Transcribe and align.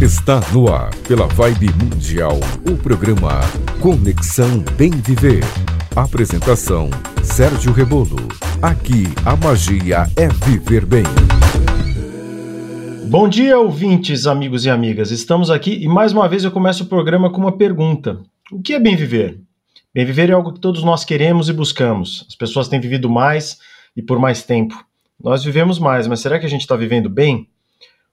Está 0.00 0.40
no 0.52 0.72
ar, 0.72 0.94
pela 1.08 1.26
Vibe 1.26 1.70
Mundial, 1.72 2.38
o 2.70 2.76
programa 2.76 3.40
Conexão 3.82 4.60
Bem 4.76 4.92
Viver. 4.92 5.42
Apresentação: 5.96 6.88
Sérgio 7.24 7.72
Rebolo. 7.72 8.16
Aqui 8.62 9.06
a 9.26 9.34
magia 9.34 10.06
é 10.16 10.28
viver 10.46 10.86
bem. 10.86 11.02
Bom 13.10 13.28
dia, 13.28 13.58
ouvintes, 13.58 14.28
amigos 14.28 14.64
e 14.64 14.70
amigas. 14.70 15.10
Estamos 15.10 15.50
aqui 15.50 15.82
e 15.82 15.88
mais 15.88 16.12
uma 16.12 16.28
vez 16.28 16.44
eu 16.44 16.52
começo 16.52 16.84
o 16.84 16.86
programa 16.86 17.28
com 17.28 17.40
uma 17.40 17.56
pergunta: 17.56 18.20
O 18.52 18.62
que 18.62 18.74
é 18.74 18.78
bem 18.78 18.94
viver? 18.94 19.40
Bem 19.92 20.04
viver 20.04 20.30
é 20.30 20.32
algo 20.32 20.52
que 20.52 20.60
todos 20.60 20.84
nós 20.84 21.04
queremos 21.04 21.48
e 21.48 21.52
buscamos. 21.52 22.24
As 22.28 22.36
pessoas 22.36 22.68
têm 22.68 22.78
vivido 22.78 23.10
mais 23.10 23.58
e 23.96 24.02
por 24.02 24.20
mais 24.20 24.44
tempo. 24.44 24.76
Nós 25.20 25.42
vivemos 25.42 25.80
mais, 25.80 26.06
mas 26.06 26.20
será 26.20 26.38
que 26.38 26.46
a 26.46 26.48
gente 26.48 26.60
está 26.60 26.76
vivendo 26.76 27.10
bem? 27.10 27.48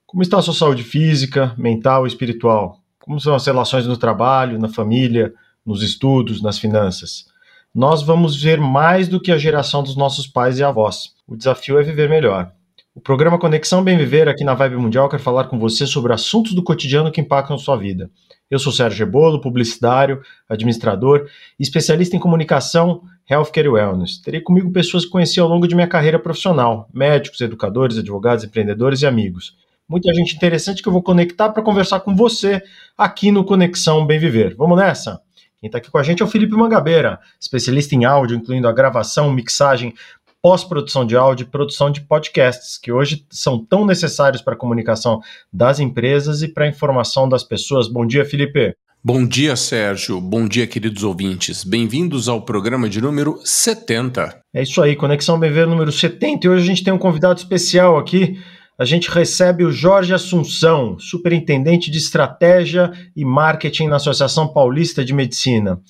Como 0.08 0.22
está 0.22 0.38
a 0.38 0.42
sua 0.42 0.54
saúde 0.54 0.84
física, 0.84 1.52
mental 1.58 2.06
e 2.06 2.08
espiritual? 2.08 2.78
Como 3.00 3.18
são 3.18 3.34
as 3.34 3.44
relações 3.44 3.88
no 3.88 3.96
trabalho, 3.96 4.56
na 4.56 4.68
família, 4.68 5.34
nos 5.66 5.82
estudos, 5.82 6.40
nas 6.40 6.60
finanças? 6.60 7.26
Nós 7.74 8.04
vamos 8.04 8.40
ver 8.40 8.60
mais 8.60 9.08
do 9.08 9.20
que 9.20 9.32
a 9.32 9.36
geração 9.36 9.82
dos 9.82 9.96
nossos 9.96 10.28
pais 10.28 10.60
e 10.60 10.62
avós. 10.62 11.12
O 11.26 11.36
desafio 11.36 11.76
é 11.76 11.82
viver 11.82 12.08
melhor. 12.08 12.52
O 12.94 13.00
programa 13.00 13.36
Conexão 13.36 13.82
Bem 13.82 13.98
Viver 13.98 14.28
aqui 14.28 14.44
na 14.44 14.54
Vibe 14.54 14.76
Mundial 14.76 15.08
quer 15.08 15.18
falar 15.18 15.48
com 15.48 15.58
você 15.58 15.88
sobre 15.88 16.12
assuntos 16.12 16.54
do 16.54 16.62
cotidiano 16.62 17.10
que 17.10 17.20
impactam 17.20 17.58
sua 17.58 17.76
vida. 17.76 18.08
Eu 18.48 18.60
sou 18.60 18.72
Sérgio 18.72 19.04
Rebolo, 19.04 19.40
publicitário, 19.40 20.22
administrador 20.48 21.28
e 21.58 21.64
especialista 21.64 22.14
em 22.14 22.20
comunicação, 22.20 23.02
healthcare 23.28 23.66
e 23.66 23.70
wellness. 23.70 24.18
Terei 24.22 24.40
comigo 24.40 24.70
pessoas 24.70 25.04
que 25.04 25.10
conheci 25.10 25.40
ao 25.40 25.48
longo 25.48 25.66
de 25.66 25.74
minha 25.74 25.88
carreira 25.88 26.16
profissional, 26.16 26.88
médicos, 26.94 27.40
educadores, 27.40 27.98
advogados, 27.98 28.44
empreendedores 28.44 29.02
e 29.02 29.06
amigos 29.06 29.65
muita 29.88 30.12
gente 30.12 30.34
interessante 30.34 30.82
que 30.82 30.88
eu 30.88 30.92
vou 30.92 31.02
conectar 31.02 31.48
para 31.50 31.62
conversar 31.62 32.00
com 32.00 32.14
você 32.14 32.62
aqui 32.96 33.30
no 33.30 33.44
Conexão 33.44 34.04
Bem 34.06 34.18
Viver. 34.18 34.54
Vamos 34.56 34.76
nessa? 34.78 35.20
Quem 35.60 35.68
está 35.68 35.78
aqui 35.78 35.90
com 35.90 35.98
a 35.98 36.02
gente 36.02 36.22
é 36.22 36.24
o 36.24 36.28
Felipe 36.28 36.54
Mangabeira, 36.54 37.18
especialista 37.40 37.94
em 37.94 38.04
áudio, 38.04 38.36
incluindo 38.36 38.68
a 38.68 38.72
gravação, 38.72 39.32
mixagem, 39.32 39.94
pós-produção 40.42 41.06
de 41.06 41.16
áudio 41.16 41.44
e 41.44 41.50
produção 41.50 41.90
de 41.90 42.02
podcasts, 42.02 42.78
que 42.78 42.92
hoje 42.92 43.24
são 43.30 43.64
tão 43.64 43.86
necessários 43.86 44.42
para 44.42 44.54
a 44.54 44.56
comunicação 44.56 45.20
das 45.52 45.80
empresas 45.80 46.42
e 46.42 46.48
para 46.48 46.66
a 46.66 46.68
informação 46.68 47.28
das 47.28 47.42
pessoas. 47.42 47.88
Bom 47.88 48.06
dia, 48.06 48.24
Felipe. 48.24 48.76
Bom 49.02 49.24
dia, 49.24 49.54
Sérgio. 49.56 50.20
Bom 50.20 50.48
dia, 50.48 50.66
queridos 50.66 51.04
ouvintes. 51.04 51.64
Bem-vindos 51.64 52.28
ao 52.28 52.42
programa 52.42 52.88
de 52.88 53.00
número 53.00 53.38
70. 53.44 54.40
É 54.52 54.62
isso 54.62 54.82
aí, 54.82 54.96
Conexão 54.96 55.38
Bem 55.38 55.48
Viver 55.48 55.66
número 55.66 55.92
70. 55.92 56.46
E 56.46 56.50
hoje 56.50 56.64
a 56.64 56.66
gente 56.66 56.82
tem 56.82 56.92
um 56.92 56.98
convidado 56.98 57.38
especial 57.38 57.96
aqui, 57.98 58.38
a 58.78 58.84
gente 58.84 59.10
recebe 59.10 59.64
o 59.64 59.72
Jorge 59.72 60.12
Assunção, 60.12 60.98
superintendente 60.98 61.90
de 61.90 61.96
estratégia 61.96 62.92
e 63.16 63.24
marketing 63.24 63.88
na 63.88 63.96
Associação 63.96 64.48
Paulista 64.48 65.04
de 65.04 65.14
Medicina. 65.14 65.80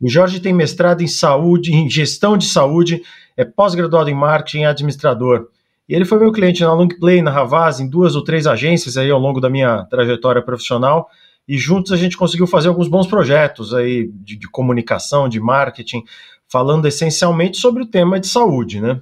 O 0.00 0.08
Jorge 0.08 0.40
tem 0.40 0.54
mestrado 0.54 1.02
em 1.02 1.06
saúde, 1.06 1.74
em 1.74 1.88
gestão 1.90 2.38
de 2.38 2.46
saúde, 2.46 3.02
é 3.36 3.44
pós-graduado 3.44 4.08
em 4.08 4.14
marketing 4.14 4.60
e 4.60 4.64
administrador. 4.64 5.48
E 5.86 5.94
ele 5.94 6.06
foi 6.06 6.18
meu 6.18 6.32
cliente 6.32 6.62
na 6.62 6.72
Longplay, 6.72 7.20
na 7.20 7.36
Havas, 7.36 7.80
em 7.80 7.88
duas 7.88 8.16
ou 8.16 8.24
três 8.24 8.46
agências 8.46 8.96
aí 8.96 9.10
ao 9.10 9.18
longo 9.18 9.40
da 9.40 9.50
minha 9.50 9.84
trajetória 9.84 10.40
profissional. 10.40 11.08
E 11.46 11.58
juntos 11.58 11.92
a 11.92 11.96
gente 11.96 12.16
conseguiu 12.16 12.46
fazer 12.46 12.68
alguns 12.68 12.88
bons 12.88 13.06
projetos 13.06 13.74
aí 13.74 14.08
de, 14.14 14.36
de 14.36 14.48
comunicação, 14.48 15.28
de 15.28 15.40
marketing, 15.40 16.02
falando 16.48 16.86
essencialmente 16.86 17.58
sobre 17.58 17.82
o 17.82 17.86
tema 17.86 18.18
de 18.18 18.28
saúde, 18.28 18.80
né? 18.80 19.00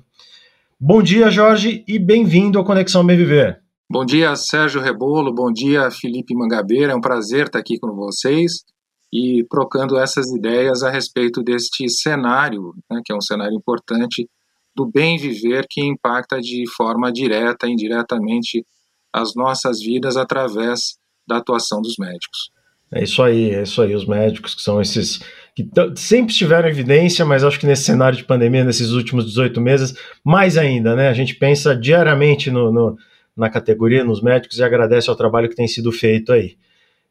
Bom 0.80 1.02
dia, 1.02 1.28
Jorge, 1.28 1.84
e 1.88 1.98
bem-vindo 1.98 2.56
ao 2.56 2.64
Conexão 2.64 3.04
Bem 3.04 3.16
Viver. 3.16 3.60
Bom 3.90 4.04
dia, 4.04 4.36
Sérgio 4.36 4.80
Rebolo. 4.80 5.34
Bom 5.34 5.52
dia, 5.52 5.90
Felipe 5.90 6.36
Mangabeira. 6.36 6.92
É 6.92 6.94
um 6.94 7.00
prazer 7.00 7.46
estar 7.46 7.58
aqui 7.58 7.80
com 7.80 7.92
vocês 7.96 8.64
e 9.12 9.44
trocando 9.50 9.98
essas 9.98 10.30
ideias 10.30 10.84
a 10.84 10.90
respeito 10.90 11.42
deste 11.42 11.88
cenário, 11.88 12.72
né, 12.88 13.00
que 13.04 13.12
é 13.12 13.16
um 13.16 13.20
cenário 13.20 13.56
importante 13.56 14.30
do 14.72 14.86
bem 14.86 15.18
viver 15.18 15.66
que 15.68 15.84
impacta 15.84 16.40
de 16.40 16.62
forma 16.76 17.10
direta 17.10 17.66
e 17.66 17.72
indiretamente 17.72 18.64
as 19.12 19.34
nossas 19.34 19.80
vidas 19.80 20.16
através 20.16 20.96
da 21.26 21.38
atuação 21.38 21.82
dos 21.82 21.96
médicos. 21.98 22.52
É 22.92 23.02
isso 23.02 23.20
aí, 23.20 23.50
é 23.50 23.64
isso 23.64 23.82
aí. 23.82 23.96
Os 23.96 24.06
médicos 24.06 24.54
que 24.54 24.62
são 24.62 24.80
esses 24.80 25.18
que 25.58 25.68
sempre 25.96 26.30
estiveram 26.30 26.68
evidência, 26.68 27.24
mas 27.24 27.42
acho 27.42 27.58
que 27.58 27.66
nesse 27.66 27.82
cenário 27.82 28.16
de 28.16 28.22
pandemia, 28.22 28.62
nesses 28.62 28.92
últimos 28.92 29.26
18 29.26 29.60
meses, 29.60 29.92
mais 30.22 30.56
ainda, 30.56 30.94
né? 30.94 31.08
A 31.08 31.12
gente 31.12 31.34
pensa 31.34 31.74
diariamente 31.74 32.48
no, 32.48 32.70
no, 32.70 32.96
na 33.36 33.50
categoria, 33.50 34.04
nos 34.04 34.22
médicos, 34.22 34.58
e 34.58 34.62
agradece 34.62 35.10
ao 35.10 35.16
trabalho 35.16 35.48
que 35.48 35.56
tem 35.56 35.66
sido 35.66 35.90
feito 35.90 36.32
aí. 36.32 36.56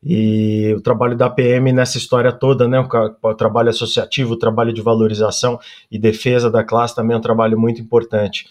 E 0.01 0.73
o 0.77 0.81
trabalho 0.81 1.17
da 1.17 1.29
PM 1.29 1.73
nessa 1.73 1.97
história 1.97 2.31
toda, 2.31 2.69
né? 2.69 2.79
O, 2.79 3.27
o 3.29 3.35
trabalho 3.35 3.69
associativo, 3.69 4.33
o 4.33 4.39
trabalho 4.39 4.71
de 4.71 4.81
valorização 4.81 5.59
e 5.91 5.99
defesa 5.99 6.49
da 6.49 6.63
classe 6.63 6.95
também 6.95 7.15
é 7.15 7.17
um 7.17 7.21
trabalho 7.21 7.59
muito 7.59 7.81
importante. 7.81 8.45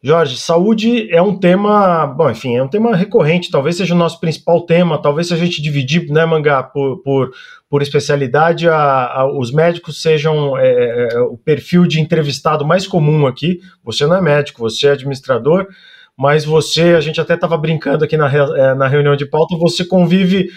Jorge, 0.00 0.36
saúde 0.36 1.12
é 1.12 1.20
um 1.20 1.36
tema, 1.36 2.06
bom, 2.06 2.30
enfim, 2.30 2.54
é 2.54 2.62
um 2.62 2.68
tema 2.68 2.94
recorrente, 2.94 3.50
talvez 3.50 3.76
seja 3.76 3.96
o 3.96 3.98
nosso 3.98 4.20
principal 4.20 4.64
tema, 4.64 5.02
talvez 5.02 5.26
se 5.26 5.34
a 5.34 5.36
gente 5.36 5.60
dividir, 5.60 6.08
né, 6.08 6.24
Mangá, 6.24 6.62
por, 6.62 7.02
por, 7.02 7.32
por 7.68 7.82
especialidade, 7.82 8.68
a, 8.68 8.76
a, 8.76 9.38
os 9.38 9.50
médicos 9.50 10.00
sejam 10.00 10.56
é, 10.56 10.68
é, 10.68 11.08
é, 11.14 11.20
o 11.20 11.36
perfil 11.36 11.84
de 11.84 12.00
entrevistado 12.00 12.64
mais 12.64 12.86
comum 12.86 13.26
aqui. 13.26 13.58
Você 13.82 14.06
não 14.06 14.14
é 14.14 14.20
médico, 14.20 14.60
você 14.60 14.86
é 14.86 14.92
administrador, 14.92 15.66
mas 16.16 16.44
você, 16.44 16.94
a 16.94 17.00
gente 17.00 17.20
até 17.20 17.34
estava 17.34 17.58
brincando 17.58 18.04
aqui 18.04 18.16
na, 18.16 18.30
é, 18.32 18.74
na 18.74 18.86
reunião 18.86 19.16
de 19.16 19.26
pauta, 19.26 19.56
você 19.56 19.84
convive 19.84 20.48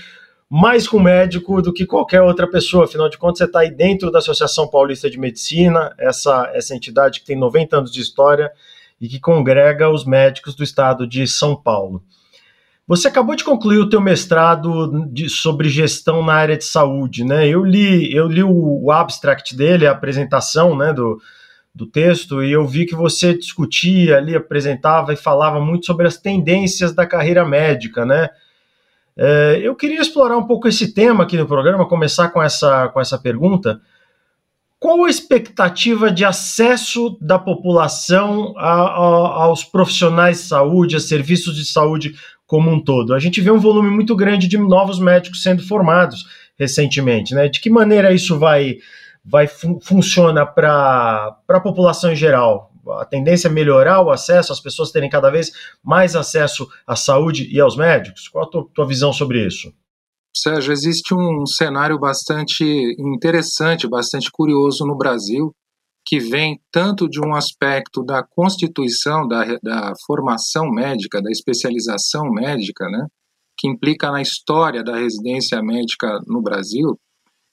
mais 0.48 0.88
com 0.88 1.00
médico 1.00 1.64
do 1.64 1.74
que 1.74 1.88
qualquer 1.88 2.22
outra 2.22 2.48
pessoa, 2.48 2.86
afinal 2.86 3.10
de 3.10 3.18
contas, 3.18 3.40
você 3.40 3.46
está 3.46 3.62
aí 3.62 3.72
dentro 3.72 4.12
da 4.12 4.20
Associação 4.20 4.68
Paulista 4.68 5.10
de 5.10 5.18
Medicina, 5.18 5.96
essa, 5.98 6.52
essa 6.54 6.76
entidade 6.76 7.22
que 7.22 7.26
tem 7.26 7.36
90 7.36 7.78
anos 7.78 7.92
de 7.92 8.02
história 8.02 8.52
e 9.02 9.10
que 9.10 9.20
congrega 9.20 9.90
os 9.90 10.06
médicos 10.06 10.54
do 10.54 10.64
estado 10.64 11.08
de 11.08 11.28
São 11.28 11.56
Paulo. 11.56 12.04
Você 12.88 13.08
acabou 13.08 13.36
de 13.36 13.44
concluir 13.44 13.80
o 13.80 13.90
teu 13.90 14.00
mestrado 14.00 15.08
de, 15.12 15.28
sobre 15.30 15.70
gestão 15.70 16.24
na 16.24 16.34
área 16.34 16.58
de 16.58 16.66
saúde, 16.66 17.24
né? 17.24 17.48
Eu 17.48 17.64
li, 17.64 18.14
eu 18.14 18.28
li 18.28 18.44
o, 18.44 18.84
o 18.84 18.92
abstract 18.92 19.56
dele, 19.56 19.88
a 19.88 19.92
apresentação, 19.92 20.78
né, 20.78 20.94
do, 20.94 21.20
do 21.74 21.86
texto, 21.86 22.44
e 22.44 22.52
eu 22.52 22.68
vi 22.68 22.86
que 22.86 22.94
você 22.94 23.34
discutia 23.34 24.18
ali, 24.18 24.36
apresentava 24.36 25.14
e 25.14 25.18
falava 25.18 25.60
muito 25.60 25.86
sobre 25.86 26.06
as 26.06 26.18
tendências 26.18 26.94
da 26.94 27.06
carreira 27.08 27.46
médica, 27.46 28.06
né? 28.06 28.30
É, 29.18 29.60
eu 29.64 29.76
queria 29.76 30.02
explorar 30.02 30.38
um 30.38 30.46
pouco 30.46 30.68
esse 30.68 30.94
tema 30.94 31.24
aqui 31.24 31.38
no 31.38 31.48
programa, 31.48 31.88
começar 31.88 32.30
com 32.30 32.42
essa, 32.42 32.88
com 32.90 33.00
essa 33.00 33.18
pergunta. 33.18 33.80
Qual 34.82 35.06
a 35.06 35.10
expectativa 35.12 36.10
de 36.10 36.26
acesso 36.26 37.16
da 37.22 37.38
população 37.38 38.52
a, 38.58 38.72
a, 38.72 39.44
aos 39.44 39.64
profissionais 39.64 40.40
de 40.40 40.48
saúde, 40.48 40.96
a 40.96 41.00
serviços 41.00 41.56
de 41.56 41.64
saúde 41.64 42.16
como 42.48 42.72
um 42.72 42.84
todo? 42.84 43.14
A 43.14 43.20
gente 43.20 43.40
vê 43.42 43.52
um 43.52 43.60
volume 43.60 43.92
muito 43.92 44.16
grande 44.16 44.48
de 44.48 44.58
novos 44.58 44.98
médicos 44.98 45.44
sendo 45.44 45.62
formados 45.62 46.26
recentemente, 46.58 47.36
né? 47.36 47.48
De 47.48 47.62
que 47.62 47.70
maneira 47.70 48.12
isso 48.12 48.40
vai, 48.40 48.78
vai 49.24 49.46
fun 49.46 49.80
funciona 49.80 50.48
para 50.48 51.38
a 51.48 51.60
população 51.60 52.12
em 52.12 52.16
geral? 52.16 52.72
A 53.00 53.06
tendência 53.06 53.50
é 53.50 53.52
melhorar 53.52 54.02
o 54.02 54.10
acesso, 54.10 54.52
as 54.52 54.60
pessoas 54.60 54.90
terem 54.90 55.12
cada 55.12 55.30
vez 55.30 55.52
mais 55.84 56.16
acesso 56.16 56.68
à 56.88 56.96
saúde 56.96 57.48
e 57.54 57.62
aos 57.62 57.78
médicos? 57.78 58.28
Qual 58.28 58.46
a 58.46 58.50
tua, 58.50 58.66
tua 58.74 58.88
visão 58.88 59.14
sobre 59.14 59.46
isso? 59.46 59.72
Sérgio, 60.36 60.72
existe 60.72 61.14
um 61.14 61.46
cenário 61.46 62.00
bastante 62.00 62.64
interessante, 62.98 63.88
bastante 63.88 64.32
curioso 64.32 64.86
no 64.86 64.98
Brasil, 64.98 65.54
que 66.06 66.20
vem 66.20 66.60
tanto 66.72 67.08
de 67.08 67.20
um 67.20 67.36
aspecto 67.36 68.04
da 68.04 68.24
constituição, 68.24 69.28
da, 69.28 69.44
da 69.62 69.94
formação 70.06 70.70
médica, 70.72 71.22
da 71.22 71.30
especialização 71.30 72.32
médica, 72.32 72.88
né, 72.90 73.06
que 73.58 73.68
implica 73.68 74.10
na 74.10 74.22
história 74.22 74.84
da 74.84 74.96
residência 74.96 75.62
médica 75.62 76.20
no 76.26 76.42
Brasil, 76.42 77.00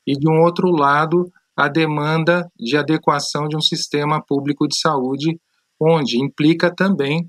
e 0.07 0.13
de 0.13 0.29
um 0.31 0.41
outro 0.41 0.71
lado, 0.71 1.31
a 1.57 1.69
demanda 1.69 2.49
de 2.59 2.77
adequação 2.77 3.49
de 3.49 3.57
um 3.57 3.61
sistema 3.61 4.23
público 4.25 4.67
de 4.67 4.79
saúde, 4.79 5.39
onde 5.81 6.19
implica 6.19 6.75
também 6.75 7.29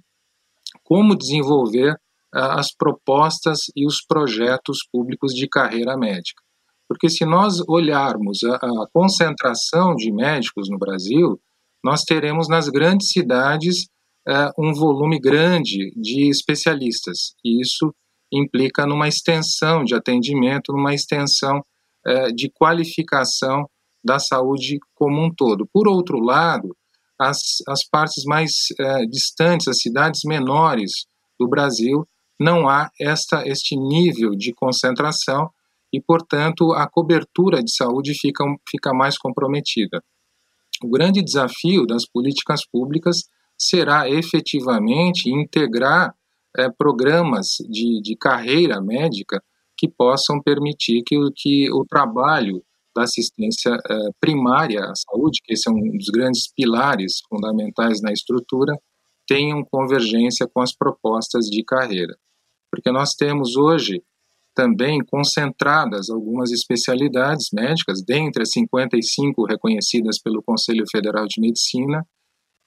como 0.83 1.18
desenvolver 1.18 1.95
as 2.33 2.73
propostas 2.73 3.61
e 3.75 3.85
os 3.85 4.05
projetos 4.05 4.79
públicos 4.91 5.33
de 5.33 5.47
carreira 5.47 5.97
médica. 5.97 6.41
Porque 6.87 7.09
se 7.09 7.25
nós 7.25 7.61
olharmos 7.67 8.43
a, 8.43 8.55
a 8.55 8.87
concentração 8.91 9.95
de 9.95 10.11
médicos 10.11 10.69
no 10.69 10.77
Brasil, 10.77 11.39
nós 11.83 12.03
teremos 12.03 12.47
nas 12.47 12.67
grandes 12.67 13.11
cidades 13.11 13.83
uh, 14.27 14.51
um 14.57 14.73
volume 14.73 15.19
grande 15.19 15.91
de 15.95 16.29
especialistas. 16.29 17.35
E 17.43 17.61
isso 17.61 17.93
implica 18.31 18.85
numa 18.85 19.07
extensão 19.07 19.83
de 19.83 19.95
atendimento, 19.95 20.71
numa 20.71 20.93
extensão 20.93 21.59
uh, 22.07 22.33
de 22.35 22.49
qualificação 22.51 23.69
da 24.03 24.19
saúde 24.19 24.79
como 24.95 25.23
um 25.23 25.33
todo. 25.33 25.67
Por 25.71 25.87
outro 25.87 26.19
lado, 26.19 26.75
as, 27.19 27.39
as 27.67 27.87
partes 27.87 28.23
mais 28.25 28.51
uh, 28.79 29.07
distantes, 29.09 29.67
as 29.67 29.81
cidades 29.81 30.21
menores 30.23 30.91
do 31.39 31.47
Brasil, 31.47 32.07
não 32.39 32.69
há 32.69 32.89
esta, 33.00 33.47
este 33.47 33.75
nível 33.75 34.31
de 34.31 34.53
concentração 34.53 35.50
e, 35.91 36.00
portanto, 36.00 36.71
a 36.74 36.88
cobertura 36.88 37.62
de 37.63 37.75
saúde 37.75 38.13
fica, 38.13 38.44
fica 38.69 38.94
mais 38.94 39.18
comprometida. 39.18 40.03
O 40.83 40.89
grande 40.89 41.21
desafio 41.21 41.86
das 41.86 42.07
políticas 42.07 42.62
públicas 42.71 43.24
será 43.57 44.09
efetivamente 44.09 45.30
integrar 45.30 46.15
é, 46.57 46.69
programas 46.69 47.47
de, 47.69 48.01
de 48.01 48.15
carreira 48.15 48.81
médica 48.81 49.44
que 49.77 49.88
possam 49.89 50.42
permitir 50.42 51.03
que, 51.06 51.15
que 51.35 51.71
o 51.71 51.85
trabalho 51.85 52.63
da 52.95 53.03
assistência 53.03 53.71
é, 53.89 53.95
primária 54.19 54.81
à 54.81 54.94
saúde, 54.95 55.42
que 55.44 55.53
esse 55.53 55.69
é 55.69 55.71
um 55.71 55.97
dos 55.97 56.07
grandes 56.07 56.51
pilares 56.53 57.19
fundamentais 57.27 58.01
na 58.01 58.12
estrutura, 58.12 58.74
tenham 59.27 59.63
convergência 59.63 60.47
com 60.51 60.62
as 60.62 60.75
propostas 60.75 61.45
de 61.45 61.63
carreira. 61.63 62.18
Porque 62.71 62.92
nós 62.92 63.13
temos 63.13 63.56
hoje 63.56 64.04
também 64.56 65.00
concentradas 65.06 66.10
algumas 66.10 66.51
especialidades 66.51 67.48
médicas, 67.54 68.04
dentre 68.04 68.44
as 68.44 68.51
55 68.51 69.45
reconhecidas 69.45 70.19
pelo 70.21 70.44
Conselho 70.44 70.83
Federal 70.92 71.25
de 71.27 71.39
Medicina, 71.39 72.06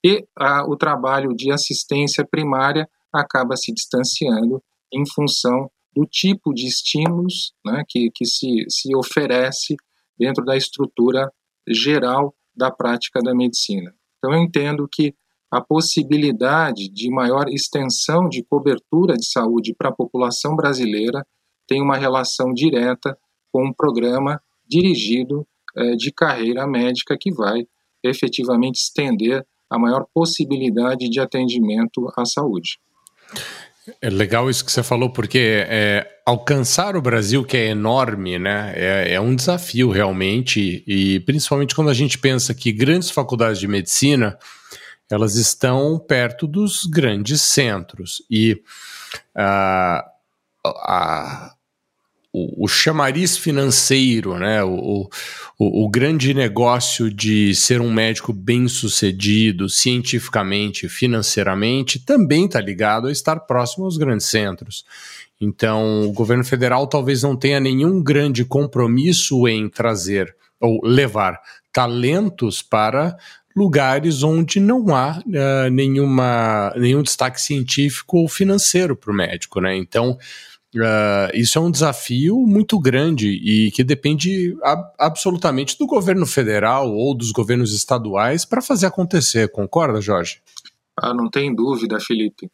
e 0.04 0.24
o 0.66 0.76
trabalho 0.76 1.34
de 1.34 1.52
assistência 1.52 2.26
primária 2.28 2.88
acaba 3.12 3.56
se 3.56 3.72
distanciando 3.72 4.62
em 4.92 5.04
função 5.06 5.70
do 5.94 6.06
tipo 6.06 6.52
de 6.52 6.66
estímulos 6.66 7.52
né, 7.64 7.84
que, 7.86 8.10
que 8.14 8.24
se, 8.24 8.64
se 8.68 8.96
oferece 8.96 9.76
dentro 10.18 10.44
da 10.44 10.56
estrutura 10.56 11.30
geral 11.68 12.34
da 12.54 12.70
prática 12.70 13.20
da 13.22 13.34
medicina. 13.34 13.94
Então, 14.18 14.34
eu 14.34 14.42
entendo 14.42 14.88
que 14.90 15.14
a 15.52 15.60
possibilidade 15.60 16.88
de 16.88 17.10
maior 17.10 17.46
extensão 17.50 18.26
de 18.26 18.42
cobertura 18.42 19.14
de 19.14 19.30
saúde 19.30 19.74
para 19.76 19.90
a 19.90 19.94
população 19.94 20.56
brasileira 20.56 21.26
tem 21.68 21.82
uma 21.82 21.98
relação 21.98 22.54
direta 22.54 23.16
com 23.52 23.66
um 23.66 23.72
programa 23.72 24.40
dirigido 24.66 25.46
eh, 25.76 25.94
de 25.94 26.10
carreira 26.10 26.66
médica 26.66 27.18
que 27.20 27.30
vai 27.30 27.66
efetivamente 28.02 28.80
estender 28.80 29.46
a 29.68 29.78
maior 29.78 30.06
possibilidade 30.14 31.10
de 31.10 31.20
atendimento 31.20 32.10
à 32.16 32.24
saúde. 32.24 32.78
É 34.00 34.08
legal 34.08 34.48
isso 34.48 34.64
que 34.64 34.72
você 34.72 34.82
falou, 34.82 35.10
porque 35.10 35.66
é, 35.68 36.06
alcançar 36.24 36.96
o 36.96 37.02
Brasil, 37.02 37.44
que 37.44 37.56
é 37.56 37.66
enorme, 37.68 38.38
né, 38.38 38.72
é, 38.76 39.14
é, 39.14 39.20
um 39.20 39.34
desafio 39.34 39.90
realmente, 39.90 40.84
e 40.86 41.20
principalmente 41.20 41.74
quando 41.74 41.90
a 41.90 41.94
gente 41.94 42.16
pensa 42.16 42.54
que 42.54 42.72
grandes 42.72 43.10
faculdades 43.10 43.58
de 43.58 43.66
medicina, 43.66 44.38
elas 45.12 45.36
estão 45.36 45.98
perto 45.98 46.46
dos 46.46 46.84
grandes 46.84 47.42
centros, 47.42 48.22
e 48.30 48.62
uh, 49.36 50.02
a, 50.64 51.54
o, 52.32 52.64
o 52.64 52.68
chamariz 52.68 53.36
financeiro, 53.36 54.38
né, 54.38 54.64
o, 54.64 55.08
o, 55.58 55.84
o, 55.84 55.90
grande 55.90 56.32
negócio 56.32 57.12
de 57.12 57.54
ser 57.54 57.80
um 57.80 57.92
médico 57.92 58.32
bem 58.32 58.66
sucedido 58.68 59.68
cientificamente, 59.68 60.88
financeiramente, 60.88 61.98
também 61.98 62.46
está 62.46 62.60
ligado 62.60 63.08
a 63.08 63.12
estar 63.12 63.40
próximo 63.40 63.84
aos 63.84 63.98
grandes 63.98 64.26
centros. 64.26 64.84
Então, 65.38 66.08
o 66.08 66.12
governo 66.12 66.44
federal 66.44 66.86
talvez 66.86 67.22
não 67.22 67.36
tenha 67.36 67.60
nenhum 67.60 68.02
grande 68.02 68.44
compromisso 68.44 69.46
em 69.46 69.68
trazer 69.68 70.34
ou 70.58 70.80
levar 70.84 71.38
talentos 71.72 72.62
para 72.62 73.16
lugares 73.54 74.22
onde 74.22 74.58
não 74.60 74.94
há 74.94 75.18
uh, 75.18 75.70
nenhuma, 75.70 76.72
nenhum 76.76 77.02
destaque 77.02 77.40
científico 77.40 78.18
ou 78.18 78.28
financeiro 78.28 78.96
para 78.96 79.12
o 79.12 79.14
médico, 79.14 79.60
né? 79.60 79.76
Então, 79.76 80.18
Uh, 80.74 81.28
isso 81.34 81.58
é 81.58 81.60
um 81.60 81.70
desafio 81.70 82.34
muito 82.46 82.80
grande 82.80 83.28
e 83.28 83.70
que 83.72 83.84
depende 83.84 84.56
ab 84.62 84.82
absolutamente 84.98 85.76
do 85.78 85.86
governo 85.86 86.24
federal 86.24 86.90
ou 86.90 87.14
dos 87.14 87.30
governos 87.30 87.74
estaduais 87.74 88.46
para 88.46 88.62
fazer 88.62 88.86
acontecer. 88.86 89.50
Concorda, 89.50 90.00
Jorge? 90.00 90.40
Ah, 90.98 91.12
não 91.12 91.28
tem 91.28 91.54
dúvida, 91.54 92.00
Felipe. 92.00 92.48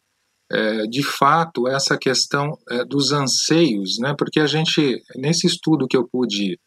É, 0.51 0.87
de 0.87 1.01
fato, 1.01 1.65
essa 1.67 1.97
questão 1.97 2.57
é, 2.69 2.83
dos 2.83 3.13
anseios, 3.13 3.97
né, 3.99 4.13
porque 4.17 4.39
a 4.39 4.47
gente, 4.47 5.01
nesse 5.15 5.47
estudo 5.47 5.87
que 5.87 5.95
eu 5.95 6.05
pude 6.05 6.59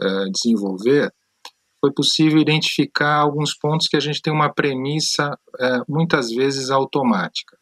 é, 0.00 0.24
desenvolver, 0.30 1.10
foi 1.80 1.92
possível 1.92 2.38
identificar 2.38 3.16
alguns 3.16 3.56
pontos 3.56 3.88
que 3.88 3.96
a 3.96 4.00
gente 4.00 4.20
tem 4.20 4.32
uma 4.32 4.52
premissa 4.52 5.38
é, 5.58 5.78
muitas 5.88 6.30
vezes 6.30 6.70
automática. 6.70 7.56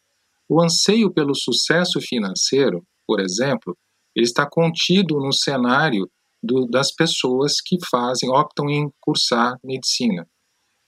O 0.47 0.61
anseio 0.61 1.11
pelo 1.11 1.33
sucesso 1.35 2.01
financeiro 2.01 2.83
por 3.09 3.19
exemplo, 3.19 3.75
ele 4.15 4.27
está 4.27 4.47
contido 4.47 5.19
no 5.19 5.33
cenário 5.33 6.07
do, 6.43 6.67
das 6.67 6.93
pessoas 6.93 7.53
que 7.59 7.79
fazem, 7.89 8.29
optam 8.29 8.69
em 8.69 8.87
cursar 9.01 9.57
medicina. 9.63 10.29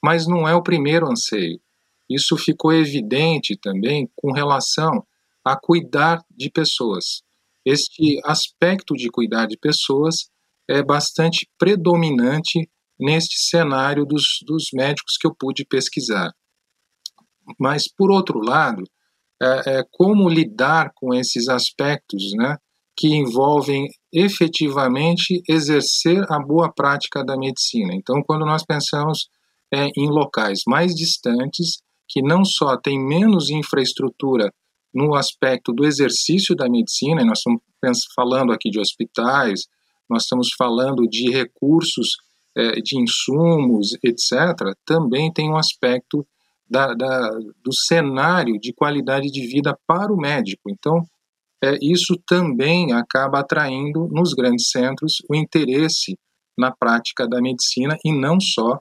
Mas 0.04 0.28
não 0.28 0.48
é 0.48 0.54
o 0.54 0.62
primeiro 0.62 1.12
anseio. 1.12 1.60
Isso 2.07 2.38
ficou 2.38 2.72
evidente 2.72 3.57
também 3.57 4.07
com 4.16 4.31
relação 4.31 5.04
a 5.44 5.60
cuidar 5.60 6.24
de 6.30 6.51
pessoas. 6.51 7.24
Este 7.66 8.22
aspecto 8.24 8.94
de 8.94 9.10
cuidar 9.10 9.48
de 9.48 9.57
pessoas 9.57 10.30
é 10.69 10.83
bastante 10.83 11.50
predominante 11.57 12.69
neste 13.01 13.39
cenário 13.39 14.06
dos, 14.06 14.24
dos 14.45 14.65
médicos 14.71 15.18
que 15.19 15.25
eu 15.25 15.36
pude 15.36 15.65
pesquisar. 15.65 16.31
Mas, 17.59 17.92
por 17.92 18.12
outro 18.12 18.39
lado, 18.39 18.83
é, 19.42 19.80
é, 19.80 19.83
como 19.92 20.30
lidar 20.30 20.92
com 20.95 21.13
esses 21.13 21.50
aspectos, 21.50 22.31
né, 22.38 22.57
que 22.95 23.07
envolvem 23.07 23.88
efetivamente 24.13 25.42
exercer 25.50 26.24
a 26.30 26.39
boa 26.39 26.71
prática 26.71 27.25
da 27.25 27.36
medicina. 27.36 27.95
Então, 27.95 28.21
quando 28.24 28.45
nós 28.45 28.63
pensamos 28.63 29.27
é, 29.74 29.88
em 29.97 30.07
locais 30.07 30.62
mais 30.68 30.94
distantes, 30.94 31.81
que 32.07 32.21
não 32.21 32.45
só 32.45 32.77
têm 32.77 33.00
menos 33.04 33.50
infraestrutura 33.50 34.54
no 34.94 35.15
aspecto 35.15 35.71
do 35.74 35.86
exercício 35.86 36.56
da 36.56 36.69
medicina, 36.69 37.24
nós 37.24 37.39
estamos 37.39 38.01
falando 38.13 38.51
aqui 38.51 38.69
de 38.69 38.80
hospitais, 38.80 39.62
nós 40.09 40.24
estamos 40.24 40.50
falando 40.56 41.07
de 41.07 41.31
recursos 41.31 42.18
de 42.56 43.00
insumos, 43.00 43.98
etc., 44.03 44.75
também 44.86 45.31
tem 45.31 45.50
um 45.50 45.57
aspecto 45.57 46.25
da, 46.69 46.94
da, 46.94 47.30
do 47.63 47.74
cenário 47.74 48.57
de 48.59 48.74
qualidade 48.74 49.27
de 49.27 49.45
vida 49.48 49.77
para 49.86 50.12
o 50.12 50.18
médico. 50.18 50.69
Então, 50.69 51.06
é, 51.63 51.77
isso 51.81 52.15
também 52.25 52.94
acaba 52.94 53.39
atraindo 53.39 54.07
nos 54.12 54.33
grandes 54.33 54.69
centros 54.69 55.18
o 55.30 55.35
interesse 55.35 56.18
na 56.57 56.71
prática 56.71 57.28
da 57.28 57.42
medicina 57.42 57.97
e 58.06 58.11
não 58.11 58.40
só 58.40 58.80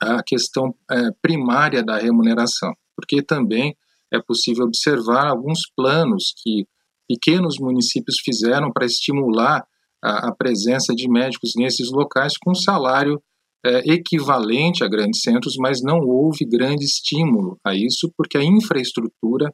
a 0.00 0.22
questão 0.22 0.74
é, 0.90 1.10
primária 1.22 1.82
da 1.82 1.98
remuneração, 1.98 2.72
porque 2.96 3.22
também 3.22 3.76
é 4.12 4.20
possível 4.20 4.64
observar 4.64 5.26
alguns 5.26 5.60
planos 5.76 6.32
que 6.42 6.66
pequenos 7.08 7.58
municípios 7.58 8.16
fizeram 8.24 8.72
para 8.72 8.86
estimular 8.86 9.64
a, 10.04 10.28
a 10.28 10.34
presença 10.34 10.94
de 10.94 11.08
médicos 11.08 11.52
nesses 11.56 11.90
locais 11.90 12.34
com 12.36 12.54
salário 12.54 13.20
é, 13.64 13.78
equivalente 13.90 14.84
a 14.84 14.88
grandes 14.88 15.22
centros, 15.22 15.56
mas 15.58 15.80
não 15.82 16.00
houve 16.00 16.44
grande 16.44 16.84
estímulo 16.84 17.58
a 17.64 17.74
isso, 17.74 18.12
porque 18.16 18.36
a 18.36 18.44
infraestrutura 18.44 19.50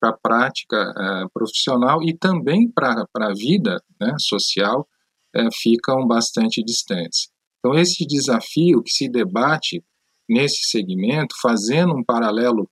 para 0.00 0.10
a 0.10 0.16
prática 0.16 0.76
é, 0.76 1.28
profissional 1.32 2.02
e 2.02 2.16
também 2.16 2.70
para 2.70 3.04
a 3.14 3.34
vida 3.34 3.82
né, 4.00 4.14
social 4.18 4.88
é, 5.36 5.46
ficam 5.52 6.06
bastante 6.06 6.64
distantes. 6.64 7.28
Então, 7.58 7.78
esse 7.78 8.06
desafio 8.06 8.82
que 8.82 8.90
se 8.90 9.10
debate 9.10 9.84
nesse 10.26 10.70
segmento, 10.70 11.34
fazendo 11.42 11.94
um 11.94 12.02
paralelo 12.02 12.66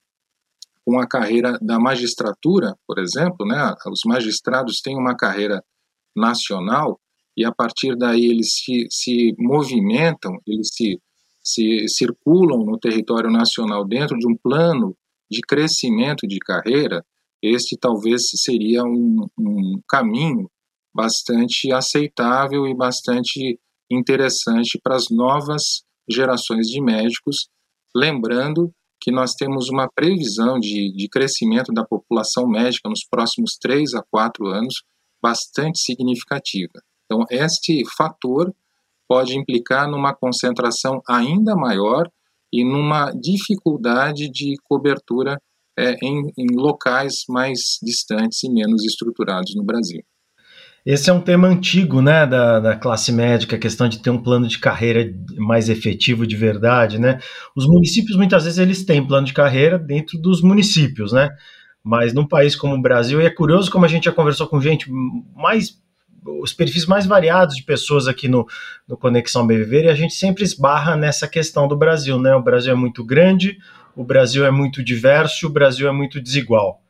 com 0.83 0.99
a 0.99 1.07
carreira 1.07 1.59
da 1.61 1.77
magistratura, 1.79 2.75
por 2.87 2.97
exemplo, 2.97 3.45
né, 3.45 3.75
os 3.91 4.01
magistrados 4.05 4.81
têm 4.81 4.97
uma 4.97 5.15
carreira 5.15 5.63
nacional, 6.15 6.99
e 7.39 7.45
a 7.45 7.53
partir 7.53 7.95
daí 7.95 8.25
eles 8.25 8.53
se, 8.53 8.85
se 8.91 9.33
movimentam, 9.39 10.33
eles 10.45 10.67
se, 10.73 10.99
se 11.41 11.87
circulam 11.87 12.65
no 12.65 12.77
território 12.77 13.31
nacional 13.31 13.87
dentro 13.87 14.17
de 14.17 14.27
um 14.27 14.35
plano 14.35 14.93
de 15.31 15.39
crescimento 15.47 16.27
de 16.27 16.37
carreira, 16.37 17.01
este 17.41 17.77
talvez 17.77 18.23
seria 18.43 18.83
um, 18.83 19.25
um 19.39 19.79
caminho 19.87 20.51
bastante 20.93 21.71
aceitável 21.71 22.67
e 22.67 22.75
bastante 22.75 23.57
interessante 23.89 24.77
para 24.83 24.97
as 24.97 25.05
novas 25.09 25.83
gerações 26.11 26.67
de 26.67 26.81
médicos, 26.81 27.47
lembrando 27.95 28.69
que 28.99 29.13
nós 29.13 29.33
temos 29.33 29.69
uma 29.69 29.87
previsão 29.89 30.59
de, 30.59 30.91
de 30.91 31.07
crescimento 31.07 31.71
da 31.71 31.85
população 31.85 32.49
médica 32.49 32.89
nos 32.89 33.05
próximos 33.09 33.57
três 33.57 33.93
a 33.93 34.03
quatro 34.11 34.47
anos 34.47 34.83
bastante 35.23 35.79
significativa. 35.79 36.81
Então, 37.09 37.25
este 37.31 37.83
fator 37.97 38.53
pode 39.07 39.35
implicar 39.35 39.89
numa 39.89 40.13
concentração 40.13 41.01
ainda 41.09 41.55
maior 41.55 42.07
e 42.53 42.63
numa 42.63 43.11
dificuldade 43.11 44.29
de 44.29 44.55
cobertura 44.63 45.41
é, 45.77 45.95
em, 46.03 46.31
em 46.37 46.55
locais 46.55 47.23
mais 47.27 47.79
distantes 47.81 48.43
e 48.43 48.49
menos 48.51 48.83
estruturados 48.85 49.55
no 49.55 49.63
Brasil. 49.63 50.01
Esse 50.85 51.09
é 51.09 51.13
um 51.13 51.21
tema 51.21 51.47
antigo, 51.47 52.01
né, 52.01 52.25
da, 52.25 52.59
da 52.59 52.75
classe 52.75 53.11
médica, 53.11 53.55
a 53.55 53.59
questão 53.59 53.89
de 53.89 53.99
ter 53.99 54.11
um 54.11 54.21
plano 54.21 54.47
de 54.47 54.59
carreira 54.59 55.11
mais 55.37 55.67
efetivo 55.67 56.25
de 56.25 56.35
verdade, 56.35 56.99
né? 56.99 57.19
Os 57.55 57.65
municípios, 57.67 58.15
muitas 58.15 58.45
vezes, 58.45 58.59
eles 58.59 58.85
têm 58.85 59.05
plano 59.05 59.27
de 59.27 59.33
carreira 59.33 59.77
dentro 59.77 60.17
dos 60.19 60.41
municípios, 60.41 61.11
né? 61.11 61.29
Mas 61.83 62.13
num 62.13 62.27
país 62.27 62.55
como 62.55 62.75
o 62.75 62.81
Brasil, 62.81 63.21
e 63.21 63.25
é 63.25 63.29
curioso 63.29 63.69
como 63.69 63.85
a 63.85 63.87
gente 63.87 64.05
já 64.05 64.11
conversou 64.11 64.47
com 64.47 64.61
gente 64.61 64.89
mais 65.35 65.77
os 66.25 66.53
perfis 66.53 66.85
mais 66.85 67.05
variados 67.05 67.55
de 67.55 67.63
pessoas 67.63 68.07
aqui 68.07 68.27
no, 68.27 68.47
no 68.87 68.97
Conexão 68.97 69.45
BVV 69.45 69.83
e 69.83 69.89
a 69.89 69.95
gente 69.95 70.13
sempre 70.13 70.43
esbarra 70.43 70.95
nessa 70.95 71.27
questão 71.27 71.67
do 71.67 71.75
Brasil, 71.75 72.19
né? 72.19 72.35
O 72.35 72.41
Brasil 72.41 72.71
é 72.71 72.75
muito 72.75 73.03
grande, 73.03 73.57
o 73.95 74.03
Brasil 74.03 74.45
é 74.45 74.51
muito 74.51 74.83
diverso, 74.83 75.47
o 75.47 75.49
Brasil 75.49 75.87
é 75.87 75.91
muito 75.91 76.21
desigual. 76.21 76.81